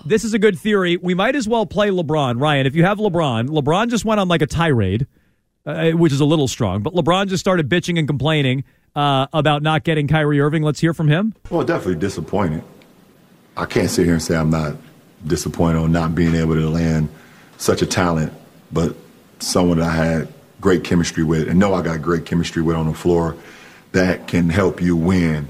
[0.04, 0.96] this is a good theory.
[0.96, 2.40] We might as well play LeBron.
[2.40, 5.06] Ryan, if you have LeBron, LeBron just went on like a tirade,
[5.64, 8.64] uh, which is a little strong, but LeBron just started bitching and complaining
[8.96, 10.64] uh, about not getting Kyrie Irving.
[10.64, 11.32] Let's hear from him.
[11.48, 12.64] Well, definitely disappointed.
[13.56, 14.76] I can't sit here and say I'm not
[15.24, 17.08] disappointed on not being able to land
[17.56, 18.32] such a talent,
[18.72, 18.96] but
[19.38, 20.28] someone that I had
[20.64, 23.36] great chemistry with and know I got great chemistry with on the floor
[23.92, 25.46] that can help you win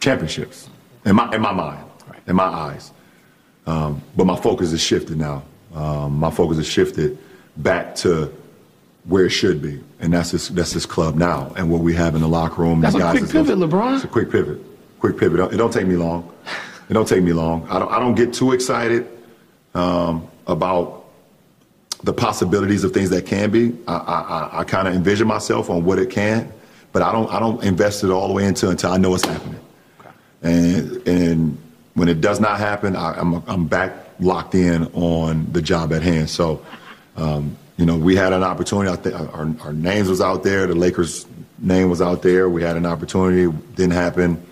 [0.00, 0.68] championships.
[1.04, 1.84] in my in my mind,
[2.26, 2.90] in my eyes.
[3.68, 5.44] Um, but my focus is shifted now.
[5.72, 7.18] Um, my focus is shifted
[7.56, 8.34] back to
[9.04, 12.16] where it should be, and that's this that's this club now, and what we have
[12.16, 12.80] in the locker room.
[12.80, 13.94] That's a quick pivot, LeBron.
[13.94, 14.58] It's a quick pivot,
[14.98, 15.34] quick pivot.
[15.38, 16.28] It don't- It don't take me long.
[16.90, 17.64] It don't take me long.
[17.70, 19.06] I don't I don't get too excited
[19.72, 21.01] um, about
[22.02, 23.76] the possibilities of things that can be.
[23.86, 26.52] I, I, I, I kind of envision myself on what it can,
[26.92, 29.24] but I don't I don't invest it all the way into until I know it's
[29.24, 29.60] happening.
[30.42, 31.58] And and
[31.94, 36.02] when it does not happen, I, I'm I'm back locked in on the job at
[36.02, 36.30] hand.
[36.30, 36.64] So,
[37.16, 38.90] um, you know, we had an opportunity.
[38.90, 40.66] I think our, our names was out there.
[40.66, 41.26] The Lakers'
[41.58, 42.48] name was out there.
[42.48, 43.56] We had an opportunity.
[43.74, 44.44] Didn't happen.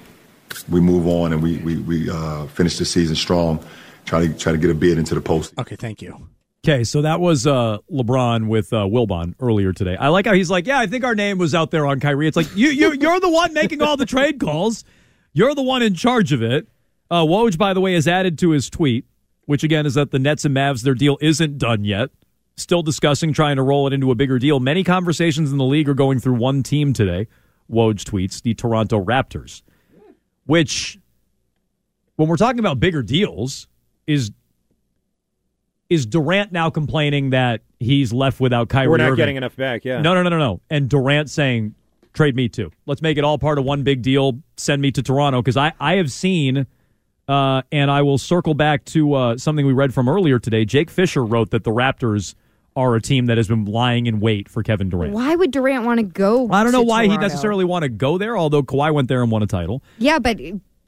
[0.69, 3.65] We move on and we we we uh, finish the season strong.
[4.05, 5.53] Try to try to get a bid into the post.
[5.59, 6.29] Okay, thank you.
[6.63, 9.97] Okay, so that was uh, LeBron with uh, Wilbon earlier today.
[9.97, 12.29] I like how he's like, "Yeah, I think our name was out there on Kyrie."
[12.29, 14.85] It's like you, you, you're the one making all the trade calls.
[15.33, 16.69] You're the one in charge of it.
[17.11, 19.07] Uh, Woj, by the way, has added to his tweet,
[19.47, 22.11] which again is that the Nets and Mavs their deal isn't done yet.
[22.59, 24.61] Still discussing trying to roll it into a bigger deal.
[24.61, 27.27] Many conversations in the league are going through one team today.
[27.71, 29.63] Woj tweets the Toronto Raptors,
[30.45, 30.99] which,
[32.17, 33.67] when we're talking about bigger deals,
[34.07, 34.31] is
[35.91, 38.89] is Durant now complaining that he's left without Kyrie?
[38.89, 39.17] We're not Irving?
[39.17, 39.85] getting enough back.
[39.85, 40.01] Yeah.
[40.01, 40.61] No, no, no, no, no.
[40.71, 41.75] And Durant saying,
[42.15, 42.71] "Trade me too.
[42.87, 44.41] Let's make it all part of one big deal.
[44.57, 46.67] Send me to Toronto." Because I, I have seen,
[47.29, 50.65] uh, and I will circle back to uh, something we read from earlier today.
[50.65, 52.35] Jake Fisher wrote that the Raptors
[52.77, 55.13] are a team that has been lying in wait for Kevin Durant.
[55.13, 56.49] Why would Durant want to go?
[56.51, 59.23] I don't know to why he necessarily want to go there, although Kawhi went there
[59.23, 59.83] and won a title.
[59.99, 60.39] Yeah, but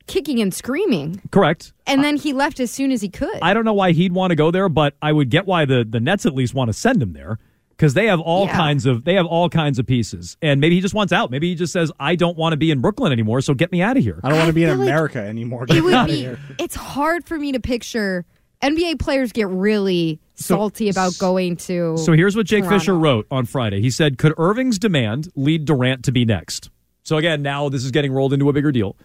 [0.07, 1.73] kicking and screaming, Correct.
[1.87, 3.39] and then he left as soon as he could.
[3.43, 5.85] I don't know why he'd want to go there, but I would get why the,
[5.89, 7.39] the Nets at least want to send him there
[7.71, 8.57] because they have all Yeah.
[8.57, 11.31] kinds of they have all kinds of pieces, and maybe he just wants out.
[11.31, 13.83] Maybe he just says, "I don't want to be in Brooklyn anymore, so get me
[13.83, 15.67] out of here." I don't want to be in like America anymore.
[15.69, 16.21] it would out of be.
[16.21, 16.39] here.
[16.59, 18.25] It's hard for me to picture.
[18.63, 21.97] NBA players get really salty about going to.
[21.99, 22.79] So here's what Jake Toronto.
[22.79, 23.81] Fisher wrote on Friday.
[23.81, 26.71] He said, "Could Irving's demand lead Durant to be next?"
[27.03, 28.97] So again, now this is getting rolled into a bigger deal,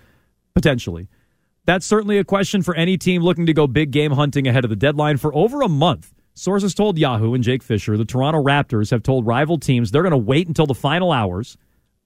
[0.58, 1.08] potentially.
[1.66, 4.72] That's certainly a question for any team looking to go big game hunting ahead of
[4.72, 5.18] the deadline.
[5.18, 9.28] For over a month, sources told Yahoo and Jake Fisher the Toronto Raptors have told
[9.28, 11.58] rival teams they're going to wait until the final hours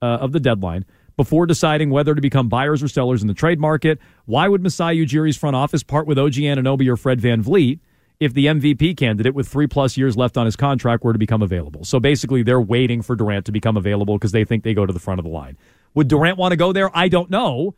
[0.02, 0.84] uh, of the deadline
[1.16, 3.98] before deciding whether to become buyers or sellers in the trade market.
[4.26, 7.80] Why would Masai Ujiri's front office part with OG Anunoby or Fred VanVleet
[8.20, 11.40] if the MVP candidate with three plus years left on his contract were to become
[11.40, 11.84] available?
[11.84, 14.92] So basically, they're waiting for Durant to become available because they think they go to
[14.92, 15.56] the front of the line.
[15.94, 16.94] Would Durant want to go there?
[16.94, 17.74] I don't know.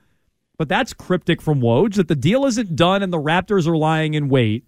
[0.56, 4.14] But that's cryptic from Woj that the deal isn't done and the Raptors are lying
[4.14, 4.64] in wait.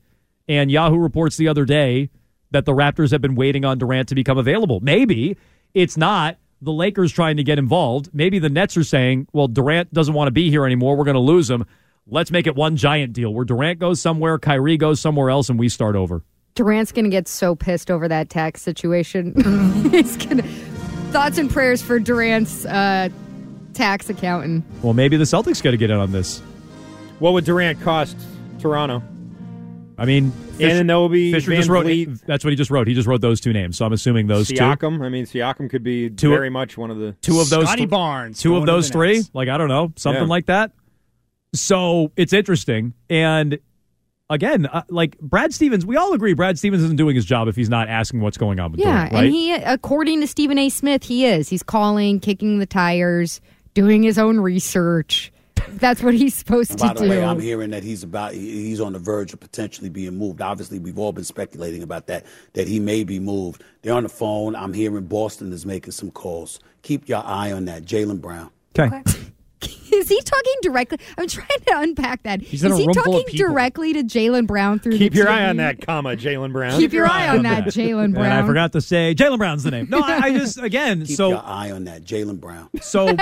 [0.49, 2.11] And Yahoo reports the other day
[2.51, 4.81] that the Raptors have been waiting on Durant to become available.
[4.81, 5.37] Maybe
[5.75, 8.11] it's not the Lakers trying to get involved.
[8.13, 10.97] Maybe the Nets are saying, well, Durant doesn't want to be here anymore.
[10.97, 11.65] We're going to lose him.
[12.09, 15.59] Let's make it one giant deal where Durant goes somewhere, Kyrie goes somewhere else, and
[15.59, 16.23] we start over.
[16.57, 19.35] Durant's gonna get so pissed over that tax situation.
[19.91, 20.43] He's gonna.
[21.13, 23.11] Thoughts and prayers for Durant's uh,
[23.77, 24.65] tax accountant.
[24.83, 26.41] Well, maybe the Celtics got to get in on this.
[27.19, 28.17] What would Durant cost
[28.59, 29.03] Toronto?
[29.99, 31.85] I mean, Anunoby, Fisher Van just wrote.
[31.85, 32.21] Vliet.
[32.27, 32.87] That's what he just wrote.
[32.87, 33.79] He just wrote those two names.
[33.79, 34.55] So I'm assuming those two.
[34.57, 35.01] Siakam.
[35.03, 37.83] I mean, Siakam could be Two- very much one of the two of those Scotty
[37.83, 39.31] th- Barnes two of those three Nets.
[39.33, 40.29] like i don't know something Yeah.
[40.29, 40.73] like that
[41.55, 43.59] so it's interesting and
[44.29, 47.57] again uh, like brad stevens we all agree brad stevens isn't doing his job if
[47.57, 50.59] he's not asking what's going on with Yeah, Durant, right and he, according to Stephen
[50.59, 50.69] A.
[50.69, 51.49] Smith, he is.
[51.49, 53.41] He's calling, kicking the tires,
[53.77, 55.31] doing his own research.
[55.69, 56.83] That's what he's supposed to do.
[56.85, 57.11] By to the do.
[57.11, 60.41] way, I'm hearing that he's about he's on the verge of potentially being moved.
[60.41, 63.63] Obviously, we've all been speculating about that that he may be moved.
[63.83, 64.57] They're on the phone.
[64.57, 66.59] I'm hearing Boston is making some calls.
[66.83, 68.51] Keep your eye on that, Jaylen Brown.
[68.79, 69.03] okay
[69.93, 70.99] Is he talking directly?
[71.17, 72.43] I'm trying to unpack that.
[72.43, 73.49] He's in is a he room full of talking people.
[73.49, 75.49] directly to Jaylen Brown through Keep the your eye TV?
[75.51, 76.79] on that, comma, Jaylen Brown.
[76.79, 78.27] Keep your eye on that, Jaylen Brown.
[78.27, 81.07] and i forgot to say jaylen brown's the name no i, I just again so
[81.07, 82.69] Keep so your eye on that, Jaylen Brown.
[82.83, 83.17] so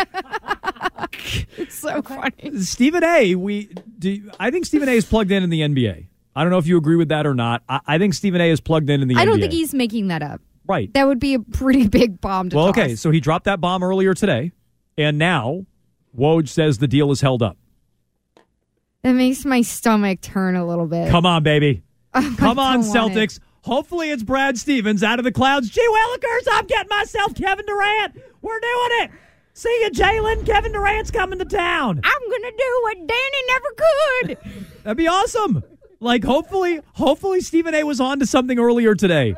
[1.56, 2.58] It's so funny.
[2.60, 3.66] stephen a we
[3.98, 6.66] do i think stephen a is plugged in in the nba i don't know if
[6.66, 9.08] you agree with that or not i, I think stephen a is plugged in in
[9.08, 10.40] the I nba don't think he's making that up.
[10.66, 12.78] right That would be a pretty big bomb to well toss.
[12.78, 14.52] okay so he dropped that bomb earlier today
[14.98, 15.64] and now
[16.16, 17.56] woj says the deal is held up
[19.02, 21.10] That makes my stomach turn a little bit.
[21.10, 21.82] Come on, baby.
[22.12, 23.40] Come on, Celtics.
[23.62, 25.70] Hopefully it's Brad Stevens out of the clouds.
[25.70, 28.16] Gee Willikers, I'm getting myself Kevin Durant.
[28.42, 29.10] We're doing it.
[29.54, 30.44] See you, Jaylen.
[30.46, 32.00] Kevin Durant's coming to town.
[32.04, 34.66] I'm gonna do what Danny never could.
[34.84, 35.62] That'd be awesome.
[36.00, 39.34] Like hopefully, hopefully Stephen A was on to something earlier today.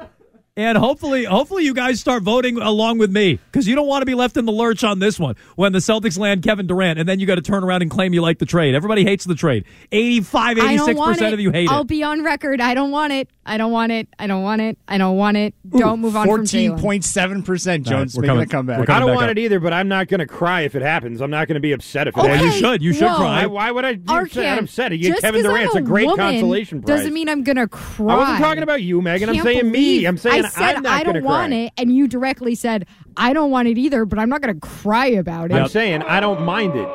[0.59, 4.07] And hopefully, hopefully you guys start voting along with me because you don't want to
[4.07, 7.07] be left in the lurch on this one when the Celtics land Kevin Durant and
[7.07, 8.75] then you got to turn around and claim you like the trade.
[8.75, 9.67] Everybody hates the trade.
[9.93, 11.71] 85, 86% of you hate it.
[11.71, 12.63] I'll be on record.
[12.63, 13.29] I don't want it.
[13.45, 14.09] I don't want it.
[14.19, 14.79] I don't want it.
[14.89, 15.55] I don't want it.
[15.69, 16.81] Don't move on from Jaylen.
[16.81, 18.89] 14.7% Jones we're making coming- a comeback.
[18.91, 21.21] I don't want it either, but I'm not going to cry if it happens.
[21.21, 22.55] I'm not going to be upset if it Okay, happens.
[22.55, 22.83] you should.
[22.83, 23.17] You should whoa.
[23.17, 23.47] cry.
[23.47, 24.59] Why, why would I be upset?
[24.59, 24.93] I'm upset.
[24.93, 25.67] You get just Kevin 'cause Durant.
[25.67, 26.97] It's I'm a great woman consolation prize.
[26.97, 28.15] Doesn't mean I'm gonna cry.
[28.15, 29.29] I wasn't talking about you, Meghan.
[29.29, 30.07] I'm Can't saying me.
[30.07, 31.59] I'm saying I said I'm not I don't want cry.
[31.59, 35.07] it, and you directly said I don't want it either, but I'm not gonna cry
[35.07, 35.55] about it.
[35.55, 36.89] I'm saying I don't mind it.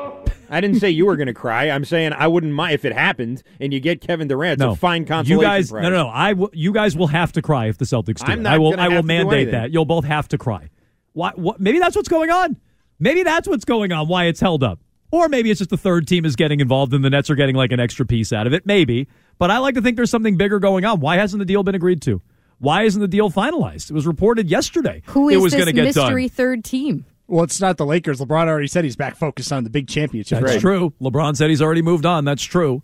[0.51, 1.69] I didn't say you were going to cry.
[1.69, 4.55] I'm saying I wouldn't mind if it happened and you get Kevin Durant.
[4.55, 5.71] It's no, a fine consolation you guys.
[5.71, 5.83] prize.
[5.83, 6.09] No, no, no.
[6.09, 8.33] I will, you guys will have to cry if the Celtics do.
[8.33, 8.77] I'm not I will.
[8.77, 9.71] I will have mandate that.
[9.71, 10.69] You'll both have to cry.
[11.13, 11.31] Why?
[11.35, 11.61] What?
[11.61, 12.57] Maybe that's what's going on.
[12.99, 14.09] Maybe that's what's going on.
[14.09, 14.79] Why it's held up.
[15.11, 17.55] Or maybe it's just the third team is getting involved and the Nets are getting
[17.55, 18.65] like an extra piece out of it.
[18.65, 19.07] Maybe.
[19.37, 20.99] But I like to think there's something bigger going on.
[20.99, 22.21] Why hasn't the deal been agreed to?
[22.62, 23.89] Why isn't the deal finalized?
[23.89, 25.02] It was reported yesterday.
[25.08, 26.36] Who it is was this gonna get mystery done.
[26.36, 27.06] third team?
[27.28, 28.19] Well, it's not the Lakers.
[28.19, 30.43] LeBron already said he's back focused on the big championship.
[30.43, 30.93] That's true.
[31.02, 32.24] LeBron said he's already moved on.
[32.24, 32.84] That's true.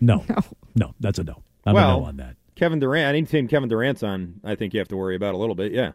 [0.00, 0.24] No.
[0.74, 0.94] No.
[1.00, 1.42] that's a no.
[1.64, 2.36] I'm well, a no on that.
[2.54, 3.08] Kevin Durant.
[3.08, 5.72] Any team Kevin Durant's on, I think you have to worry about a little bit.
[5.72, 5.92] Yeah.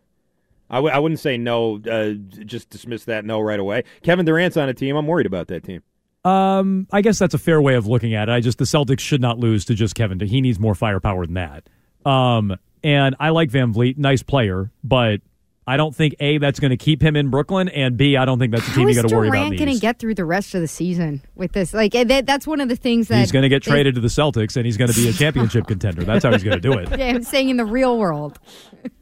[0.69, 1.79] I w- I wouldn't say no.
[1.79, 2.13] Uh,
[2.45, 3.83] just dismiss that no right away.
[4.03, 4.95] Kevin Durant's on a team.
[4.95, 5.81] I'm worried about that team.
[6.23, 8.31] Um, I guess that's a fair way of looking at it.
[8.31, 10.19] I just the Celtics should not lose to just Kevin.
[10.19, 11.67] He needs more firepower than that.
[12.09, 15.21] Um, and I like VanVleet, nice player, but
[15.67, 18.39] I don't think a that's going to keep him in Brooklyn, and b I don't
[18.39, 19.37] think that's a team you got to worry about.
[19.37, 21.73] Durant going to get through the rest of the season with this?
[21.73, 23.95] Like eh, that, that's one of the things that He's going to get they- traded
[23.95, 26.03] to the Celtics, and he's going to be a championship contender.
[26.03, 26.89] That's how he's going to do it.
[26.99, 28.39] Yeah, I'm saying in the real world,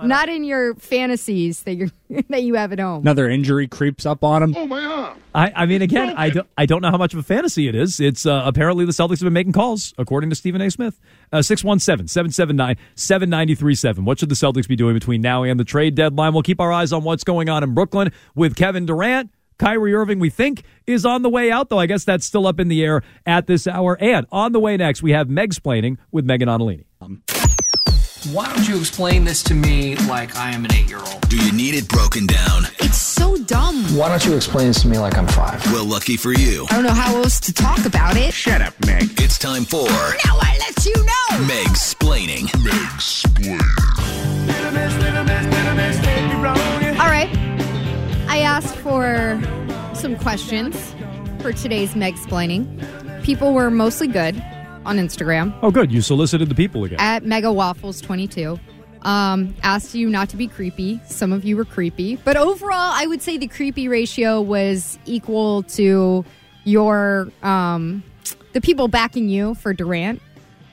[0.00, 1.90] Oh, not in your fantasies that you
[2.28, 3.02] that you have at home.
[3.02, 4.54] Another injury creeps up on him.
[4.56, 5.22] Oh my arm!
[5.34, 7.74] I, I mean, again, I don't, I don't know how much of a fantasy it
[7.74, 8.00] is.
[8.00, 10.70] It's uh, apparently the Celtics have been making calls, according to Stephen A.
[10.70, 11.00] Smith.
[11.32, 14.04] Uh, 617 779 7937.
[14.04, 16.32] What should the Celtics be doing between now and the trade deadline?
[16.32, 19.30] We'll keep our eyes on what's going on in Brooklyn with Kevin Durant.
[19.58, 22.58] Kyrie Irving, we think, is on the way out, though I guess that's still up
[22.58, 23.96] in the air at this hour.
[24.00, 27.41] And on the way next, we have Meg explaining with Meghan Ottolini.
[28.30, 31.28] Why don't you explain this to me like I am an eight year old?
[31.28, 32.66] Do you need it broken down?
[32.78, 33.82] It's so dumb.
[33.96, 35.64] Why don't you explain this to me like I'm five?
[35.72, 36.64] Well, lucky for you.
[36.70, 38.32] I don't know how else to talk about it.
[38.32, 39.20] Shut up, Meg.
[39.20, 41.46] It's time for Now I let you know.
[41.48, 42.46] Meg's splaining.
[42.62, 43.24] Meg's
[47.00, 47.28] All right.
[48.28, 49.42] I asked for
[49.96, 50.94] some questions
[51.40, 52.80] for today's Meg explaining.
[53.24, 54.40] People were mostly good
[54.84, 55.90] on Instagram Oh, good.
[55.92, 56.98] You solicited the people again.
[57.00, 58.58] at Mega Waffles 22.
[59.02, 61.00] Um, asked you not to be creepy.
[61.06, 65.64] Some of you were creepy, but overall, I would say the creepy ratio was equal
[65.64, 66.24] to
[66.64, 68.04] your um,
[68.52, 70.22] the people backing you for Durant.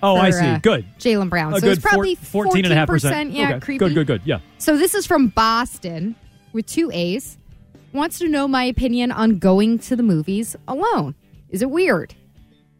[0.04, 0.46] Oh, I for, see.
[0.46, 0.86] uh, Good.
[1.00, 1.54] Jaylen Brown.
[1.56, 3.32] A so it's probably 14 and a half percent.
[3.32, 3.60] Yeah, Okay.
[3.62, 3.80] creepy.
[3.80, 4.22] Good, good, good.
[4.26, 4.40] Yeah.
[4.60, 6.16] So this is from Boston
[6.54, 7.38] with two A's.
[7.94, 11.16] wants to know my opinion on going to the movies alone.
[11.50, 12.14] Is it weird?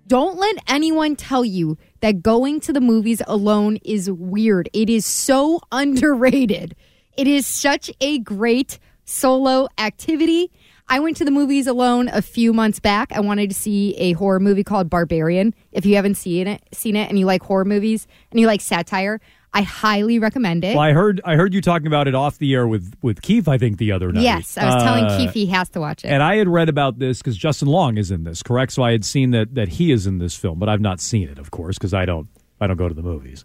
[0.10, 4.68] Don't let anyone tell you that going to the movies alone is weird.
[4.74, 6.76] It is so underrated.
[7.16, 10.52] It is such a great solo activity.
[10.92, 13.12] I went to the movies alone a few months back.
[13.12, 15.54] I wanted to see a horror movie called Barbarian.
[15.72, 18.60] If you haven't seen it, seen it and you like horror movies and you like
[18.62, 19.22] satire,
[19.54, 20.70] I highly recommend it.
[20.76, 23.48] Well, I heard I heard you talking about it off the air with with Keith.
[23.48, 24.22] I think the other night.
[24.24, 26.10] Yes, I was telling Uh, Keith he has to watch it.
[26.10, 28.72] And I had read about this because Justin Long is in this, correct?
[28.74, 31.30] So I had seen that that he is in this film, but I've not seen
[31.30, 32.28] it, of course, because I don't
[32.62, 33.44] I don't go to the movies.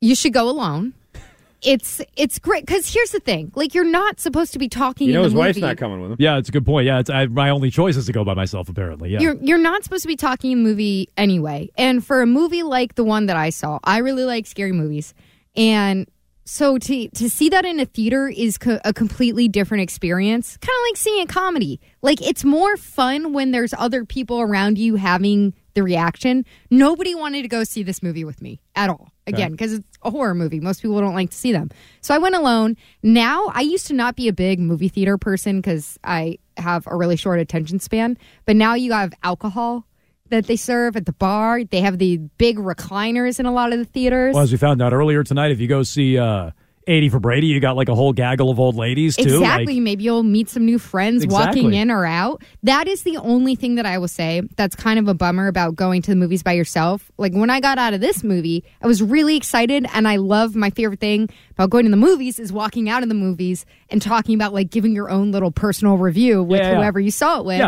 [0.00, 0.94] you should go alone.
[1.62, 5.06] It's it's great because here's the thing: like you're not supposed to be talking.
[5.06, 6.16] You know in his the wife's not coming with him.
[6.18, 6.86] Yeah, it's a good point.
[6.86, 8.68] Yeah, it's I, my only choice is to go by myself.
[8.68, 9.20] Apparently, yeah.
[9.20, 11.70] You're you're not supposed to be talking in the movie anyway.
[11.76, 15.14] And for a movie like the one that I saw, I really like scary movies,
[15.54, 16.08] and
[16.44, 20.56] so to to see that in a theater is co- a completely different experience.
[20.56, 21.80] Kind of like seeing a comedy.
[22.02, 26.44] Like it's more fun when there's other people around you having the reaction.
[26.70, 29.11] Nobody wanted to go see this movie with me at all.
[29.26, 30.58] Again, because it's a horror movie.
[30.58, 31.70] Most people don't like to see them.
[32.00, 32.76] So I went alone.
[33.04, 36.96] Now, I used to not be a big movie theater person because I have a
[36.96, 38.18] really short attention span.
[38.46, 39.86] But now you have alcohol
[40.30, 41.62] that they serve at the bar.
[41.62, 44.34] They have the big recliners in a lot of the theaters.
[44.34, 46.50] well, as we found out earlier tonight, if you go see uh,
[46.86, 49.22] 80 for Brady, you got like a whole gaggle of old ladies too.
[49.22, 49.74] Exactly.
[49.74, 52.42] Like, Maybe you'll meet some new friends walking in or out.
[52.62, 55.74] That is the only thing that I will say that's kind of a bummer about
[55.74, 57.10] going to the movies by yourself.
[57.18, 60.54] Like when I got out of this movie, I was really excited and I love
[60.56, 64.00] my favorite thing about going to the movies is walking out of the movies and
[64.00, 66.78] talking about like giving your own little personal review with Yeah, yeah, yeah.
[66.78, 67.60] whoever you saw it with.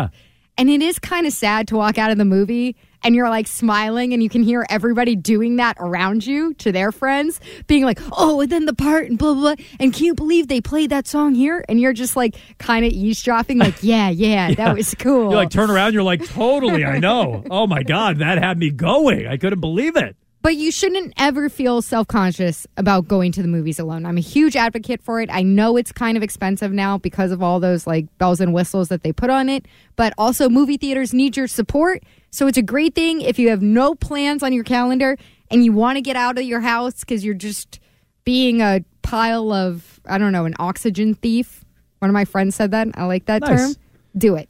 [0.57, 3.45] And it is kind of sad to walk out of the movie and you're like
[3.45, 7.99] smiling and you can hear everybody doing that around you to their friends, being like,
[8.13, 9.65] oh, and then the part and blah, blah, blah.
[9.79, 11.63] And can you believe they played that song here?
[11.69, 14.55] And you're just like kind of eavesdropping, like, yeah, yeah, Yeah.
[14.55, 15.29] that was cool.
[15.31, 17.43] You like turn around, you're like, totally, I know.
[17.51, 19.27] Oh my God, that had me going.
[19.27, 20.15] I couldn't believe it.
[20.45, 24.05] But you shouldn't ever feel self conscious about going to the movies alone.
[24.05, 25.27] I'm a huge advocate for it.
[25.33, 28.89] I know it's kind of expensive now because of all those like bells and whistles
[28.89, 29.65] that they put on it,
[29.95, 32.03] but also movie theaters need your support.
[32.29, 35.17] So it's a great thing if you have no plans on your calendar
[35.49, 37.79] and you want to get out of your house because you're just
[38.23, 41.65] being a pile of, I don't know, an oxygen thief.
[41.97, 42.89] One of my friends said that.
[42.93, 43.73] I like that Nice.
[43.73, 43.75] term.
[44.15, 44.47] Do it.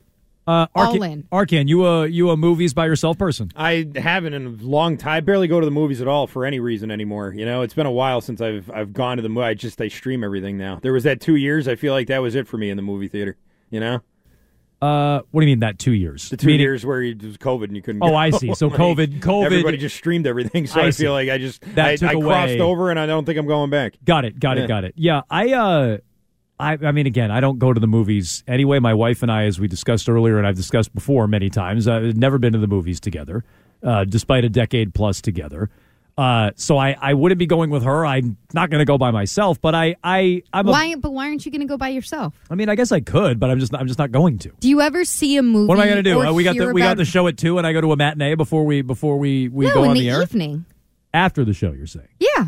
[0.48, 1.24] Uh, All in.
[1.32, 3.52] Arcand, you a you a movies by yourself person?
[3.56, 5.14] I haven't in a long time.
[5.18, 7.34] I barely go to the movies at all for any reason anymore.
[7.36, 9.46] You know, it's been a while since I've I've gone to the movie.
[9.48, 10.80] I just I stream everything now.
[10.84, 11.68] There was that two years.
[11.68, 13.38] I feel like that was it for me in the movie theater.
[13.72, 14.02] You know,
[14.82, 16.30] Uh, what do you mean that two years?
[16.30, 18.02] the two Meaning- years where it was COVID and you couldn't.
[18.02, 18.06] Go.
[18.08, 18.16] Oh, go.
[18.16, 18.54] I see.
[18.54, 20.68] So Like, COVID- COVID- Everybody just streamed everything.
[20.68, 23.00] So I I, feel like I just That I, took I away- crossed over and
[23.00, 23.96] I don't think I'm going back.
[24.06, 24.40] Got it.
[24.40, 24.64] Got Yeah.
[24.64, 24.68] it.
[24.68, 24.94] Got it.
[24.96, 25.22] Yeah.
[25.28, 25.54] I.
[25.54, 25.98] uh
[26.60, 28.80] I, I mean, again, I don't go to the movies anyway.
[28.80, 32.16] My wife and I, as we discussed earlier, and I've discussed before many times, I've
[32.16, 33.44] never been to the movies together,
[33.84, 35.70] uh, despite a decade plus together.
[36.18, 38.06] Uh, so I, I wouldn't be going with her.
[38.06, 40.66] I'm not going to go by myself, but I, I, I'm.
[40.66, 40.96] A, Why?
[40.96, 42.34] But why aren't you going to go by yourself?
[42.50, 44.52] I mean, I guess I could, but I'm just, I'm just not going to.
[44.62, 45.68] Do you ever see a movie?
[45.68, 46.22] What am I going to do?
[46.22, 47.98] Uh, we got the, we got the show at two, and I go to a
[47.98, 50.66] matinee before we, before we, we no, go in on the, the, air evening.
[51.14, 51.74] after the show.
[51.74, 52.08] You're saying?
[52.18, 52.46] Yeah.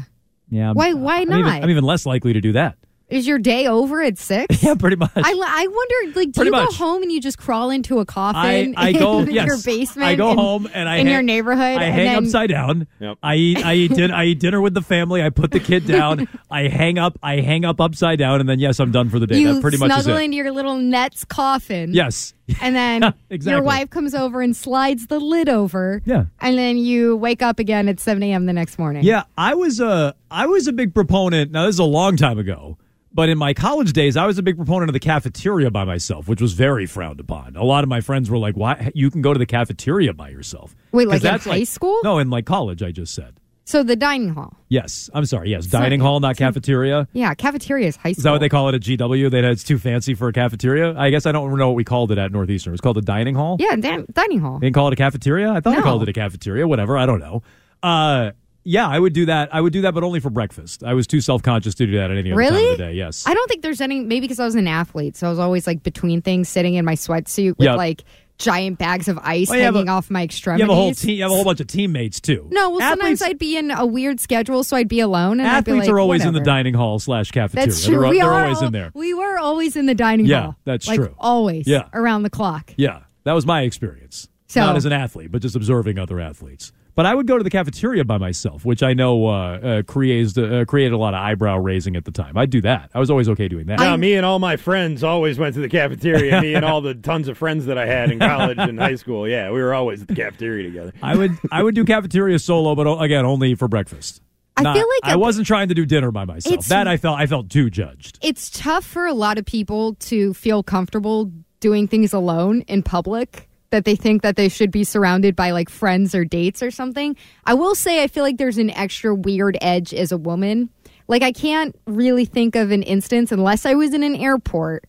[0.49, 0.68] Yeah.
[0.68, 1.62] I'm- Why- why I'm even- not?
[1.64, 2.78] I'm even less likely to do that.
[3.10, 4.62] Is your day over at six?
[4.68, 5.12] Yeah, pretty much.
[5.16, 6.72] I, I wonder, like, do Pretty you much.
[6.72, 9.45] go home and you just crawl into a coffin I go in yes.
[9.47, 10.08] your basement?
[10.10, 11.62] I go in, home and I in hang- your neighborhood.
[11.62, 12.88] I and hang then, upside down.
[12.99, 13.18] Yep.
[13.24, 15.24] I eat I eat din- I eat dinner with the family.
[15.24, 16.28] I put the kid down.
[16.51, 19.28] I hang up I hang up upside down, and then yes, I'm done for the
[19.28, 19.39] day.
[19.39, 21.93] You that pretty much is snuggle into your little Nets coffin.
[21.93, 22.34] Yes.
[22.62, 23.51] And then Exactly.
[23.55, 26.01] your wife comes over and slides the lid over.
[26.05, 26.26] Yeah.
[26.41, 28.47] And then you wake up again at 7 a.m.
[28.47, 29.03] the next morning.
[29.03, 31.51] Yeah, I was a I was a big proponent.
[31.51, 32.78] Now this is a long time ago,
[33.18, 36.28] but in my college days, I was a big proponent of the cafeteria by myself,
[36.30, 37.55] which was very frowned upon.
[37.57, 40.30] A lot of my friends were like, "Why you can go to the cafeteria by
[40.30, 41.99] yourself?" Wait, like in high school?
[42.03, 42.82] No, in like college.
[42.84, 43.34] I just said
[43.65, 44.53] So the dining hall.
[44.70, 45.09] yes.
[45.13, 45.49] I'm sorry.
[45.49, 47.07] Yes, dining hall, not cafeteria.
[47.11, 48.20] Yeah, cafeteria is high school.
[48.20, 49.30] Is that what they call it at GW?
[49.32, 50.95] That it's too fancy for a cafeteria.
[50.97, 52.72] I guess I don't know what we called it at Northeastern.
[52.72, 53.57] It was called a dining hall.
[53.59, 54.59] Yeah, dining hall.
[54.59, 55.49] They didn't call it a cafeteria.
[55.51, 55.84] I thought they No.
[55.84, 56.68] called it a cafeteria.
[56.68, 56.97] Whatever.
[56.97, 57.41] I don't know.
[57.84, 58.32] Uh,
[58.68, 59.53] yeah, I would do that.
[59.55, 60.84] I would do that, but only for breakfast.
[60.84, 62.93] I was too self conscious to do that at any other time of the day.
[62.93, 63.24] Yes.
[63.26, 65.15] I don't think there's any, maybe because I was an athlete.
[65.15, 67.78] So I was always like between things, sitting in my sweatsuit with Yep.
[67.78, 68.03] like
[68.39, 70.63] giant bags of ice Well, hanging a- off my extremities.
[70.65, 71.15] you have a whole team.
[71.15, 72.47] You have a whole bunch of teammates too.
[72.51, 75.39] No, well, sometimes I'd be in a weird schedule, so I'd be alone.
[75.39, 77.65] And I'd be Athletes like, are always in the dining hall slash cafeteria.
[77.68, 77.99] That's true.
[78.01, 78.91] They're, we they're are always al- in there.
[78.93, 80.55] We were always in the dining Yeah, hall.
[80.65, 81.15] that's like, true.
[81.18, 81.68] Always.
[81.68, 81.88] Yeah.
[81.93, 82.74] around the clock.
[82.78, 84.28] Yeah, that was my experience.
[84.49, 86.72] So- Not as an athlete, but just observing other athletes.
[86.98, 90.36] But I would go to the cafeteria by myself, which I know uh, uh, creates
[90.36, 92.36] uh, created a lot of eyebrow raising at the time.
[92.36, 92.89] I'd do that.
[92.91, 93.80] I was always okay doing that.
[93.80, 96.41] No, me and all my friends always went to the cafeteria.
[96.41, 99.28] me and all the tons of friends that I had in college and high school.
[99.28, 100.91] Yeah, we were always at the cafeteria together.
[101.04, 104.20] I would I would do cafeteria solo, but again only for breakfast.
[104.58, 106.66] I Not- feel like I a- wasn't trying to do dinner by myself.
[106.66, 108.18] That I felt I felt too judged.
[108.24, 113.47] It's tough for a lot of people to feel comfortable doing things alone in public
[113.70, 117.15] that they think that they should be surrounded by like friends or dates or something.
[117.45, 120.70] I will say I feel like there's an extra weird edge as a woman.
[121.07, 124.86] Like I can't really think of an instance unless I was in an airport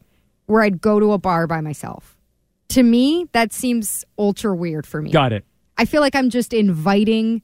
[0.46, 2.16] where I'd go to a bar by myself.
[2.70, 5.10] To me, that seems ultra weird for me.
[5.10, 5.44] Got it.
[5.76, 7.42] I feel like I'm just inviting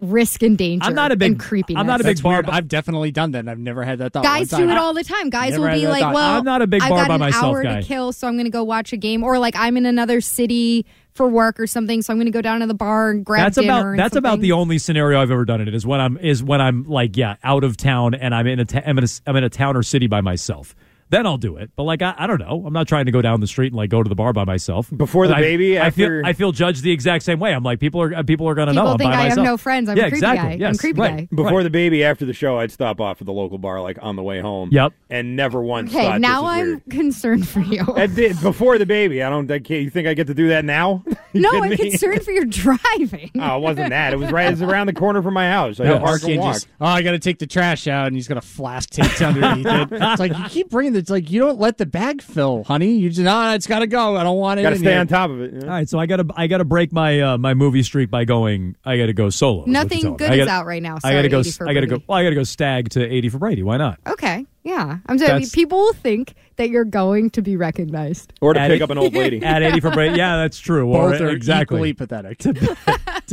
[0.00, 0.86] risk and danger.
[0.86, 1.76] I'm not a big- creepy.
[1.76, 2.42] I'm not a big bar.
[2.46, 3.40] I've definitely done that.
[3.40, 4.22] and I've never had that thought.
[4.22, 5.30] Guys do it all the time.
[5.30, 6.14] Guys will be like, thought.
[6.14, 8.12] "Well, I'm not a big I've bar got by an myself hour guy." to kill,
[8.12, 11.28] so I'm going to go watch a game." Or like, I'm in another city for
[11.28, 13.56] work or something, so I'm going to go down to the bar and grab that's
[13.56, 13.72] dinner.
[13.72, 16.42] about and that's about the only scenario I've ever done it is when I'm is
[16.44, 19.08] when I'm like yeah out of town and I'm in a ta- I'm in a,
[19.26, 20.76] I'm in a town or city by myself.
[21.10, 21.70] Then I'll do it.
[21.76, 22.64] But like I, I don't know.
[22.66, 24.44] I'm not trying to go down the street and like go to the bar by
[24.44, 27.52] myself Before the I- baby, I feel I feel judged the exact same way.
[27.54, 29.88] I'm like people are people are gonna know People I'm by I have no friends.
[29.88, 30.56] I'm yeah, a creepy exactly.
[30.58, 30.68] guy.
[30.68, 31.16] I'm creepy right.
[31.30, 31.36] guy.
[31.42, 34.16] Before the baby, after the show, I'd stop off at the local bar, like on
[34.16, 34.68] the way home.
[34.72, 34.92] Yep.
[35.10, 36.82] And never once Okay, thought now I'm weird.
[36.90, 37.84] concerned for you.
[37.96, 39.22] I did before the baby.
[39.22, 39.50] I don't.
[39.50, 41.04] I can't, you think I get to do that now?
[41.34, 41.76] No, I'm me?
[41.76, 42.44] concerned for your
[42.78, 43.30] driving.
[43.38, 44.12] Oh, it wasn't that.
[44.14, 44.46] It was right.
[44.46, 45.78] It was around the corner from my house.
[45.78, 46.54] I No, park and walk.
[46.54, 49.20] just, oh, I got to take the trash out, and he's got a flask taped
[49.20, 49.88] underneath it.
[49.92, 52.92] It's like you keep bringing the, it's like you don't let the bag fill, honey.
[52.96, 54.16] You just, no, it's got to go.
[54.16, 54.64] I don't want it.
[54.64, 55.52] Got to stay here." on top of it.
[55.54, 55.66] you know?
[55.66, 58.76] All right, so I gotta I gotta break my uh, my movie streak by going.
[58.84, 59.64] I gotta go solo.
[59.66, 60.16] Nothing you're telling me.
[60.18, 60.98] good is gotta- out right now.
[61.02, 61.40] I gotta go.
[61.40, 62.02] 80 I gotta go.
[62.06, 63.62] Well, I gotta go stag to eighty for Brady.
[63.62, 63.98] Why not?
[64.06, 64.98] Okay, yeah.
[65.06, 68.32] I'm saying That's- people will think that you're going to be recognized.
[68.40, 69.42] Or to At pick eight- up an old lady.
[69.44, 70.16] at eighty for Brady.
[70.18, 70.88] Yeah, that's true.
[70.88, 72.38] Or- Both are exactly equally pathetic.
[72.38, 72.52] to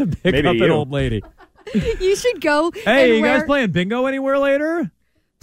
[0.07, 1.21] pick Maybe up an old lady.
[1.73, 2.71] you should go.
[2.71, 4.91] Hey, and you wear, guys playing bingo anywhere later?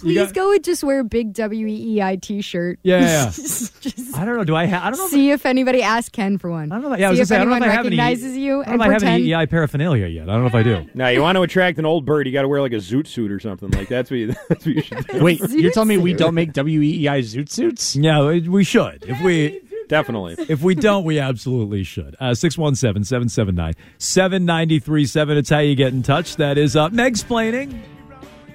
[0.03, 2.79] Please got- go and just wear a big WEEI T-shirt.
[2.83, 3.25] Yeah, yeah, yeah.
[3.31, 4.43] just I don't know.
[4.43, 4.83] Do I have?
[4.83, 5.05] I don't know.
[5.05, 6.71] If see if anybody asks Ken for one.
[6.71, 6.97] I don't know.
[6.97, 7.97] Yeah, I was see gonna if say I don't know anyone if I have any.
[7.97, 9.23] recognizes you I don't and know if I have pretend.
[9.23, 10.29] any EI paraphernalia yet.
[10.29, 10.85] I don't know if I do.
[10.93, 13.07] Now you want to attract an old bird, you got to wear like a zoot
[13.07, 15.23] suit or something like that's what you, that's what you should do.
[15.23, 17.95] Wait, you're telling me we don't make WEEI zoot suits?
[17.95, 19.03] Yeah, we- we should.
[19.07, 20.35] If we Definitely.
[20.49, 22.15] if we don't, we absolutely should.
[22.19, 25.37] Uh, 617 779 7937.
[25.37, 26.37] It's how you get in touch.
[26.37, 27.81] That is uh, Meg's planning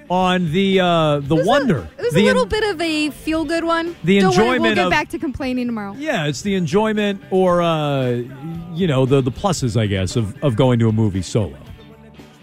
[0.09, 1.87] on the uh, the It was a- wonder.
[1.97, 3.95] it was the a little bit of a feel good one.
[4.03, 5.93] the Don't worry, we'll enjoyment get of- back to complaining tomorrow.
[5.97, 8.21] Yeah, it's the enjoyment or uh,
[8.73, 11.57] you know the the pluses, I guess, of, of going to a movie solo.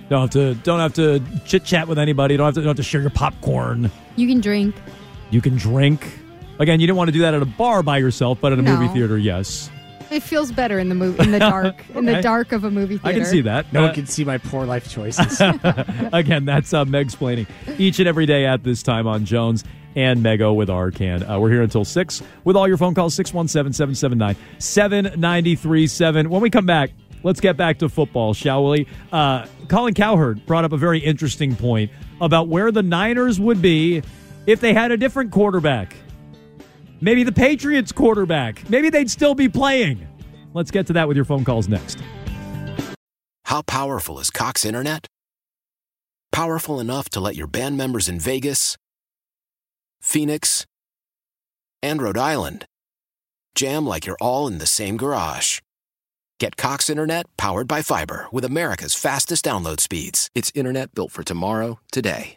[0.09, 2.37] Don't have to don't have to chit chat with anybody.
[2.37, 3.91] Don't have to don't have to share your popcorn.
[4.15, 4.75] You can drink.
[5.31, 6.07] You can drink.
[6.61, 8.63] Again, you didn't want to do that at a bar by yourself, but at a
[8.63, 8.77] No.
[8.77, 9.69] movie theater, yes.
[10.11, 12.99] It feels better in the movie in the dark in the dark of a movie
[12.99, 13.09] theater.
[13.09, 13.73] I can see that.
[13.73, 15.41] No Uh, one can see my poor life choices.
[16.13, 17.47] Again, that's uh, Meg's planning
[17.79, 19.65] each and every day at this time on Jones
[19.97, 21.29] and Mego with Arcand.
[21.29, 26.31] Uh, we're here until 6 with all your phone calls 617 779 7937.
[26.31, 26.91] When we come back,
[27.23, 28.87] let's get back to football, shall we?
[29.13, 31.91] Uh, Colin Cowherd brought up a very interesting point
[32.21, 34.03] about where the Niners would be
[34.47, 35.97] if they had a different quarterback.
[37.01, 38.69] Maybe the Patriots quarterback.
[38.71, 40.07] Maybe they'd still be playing.
[40.55, 42.03] Let's get to that with your phone calls next.
[43.45, 45.07] How powerful is Cox Internet?
[46.33, 48.77] Powerful enough to let your band members in Vegas,
[50.01, 50.67] Phoenix,
[51.83, 52.67] and Rhode Island
[53.55, 55.61] jam like you're all in the same garage.
[56.39, 60.29] Get Cox Internet powered by fiber with America's fastest download speeds.
[60.35, 62.37] It's internet built for tomorrow, today.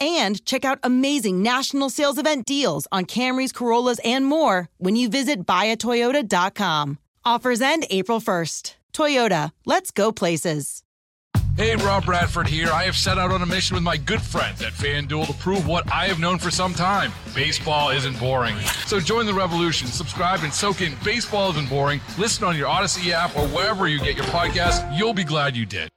[0.00, 5.08] and check out amazing national sales event deals on Camrys, Corollas, and more when you
[5.08, 6.98] visit buyatoyota.com.
[7.24, 8.74] Offers end April 1st.
[8.92, 10.84] Toyota, let's go places.
[11.56, 12.68] Hey, Rob Bradford here.
[12.72, 15.68] I have set out on a mission with my good friends at FanDuel to prove
[15.68, 18.56] what I have known for some time baseball isn't boring.
[18.86, 22.00] So join the revolution, subscribe, and soak in Baseball Isn't Boring.
[22.18, 24.96] Listen on your Audacy app or wherever you get your podcast.
[24.96, 25.88] You'll be glad you did.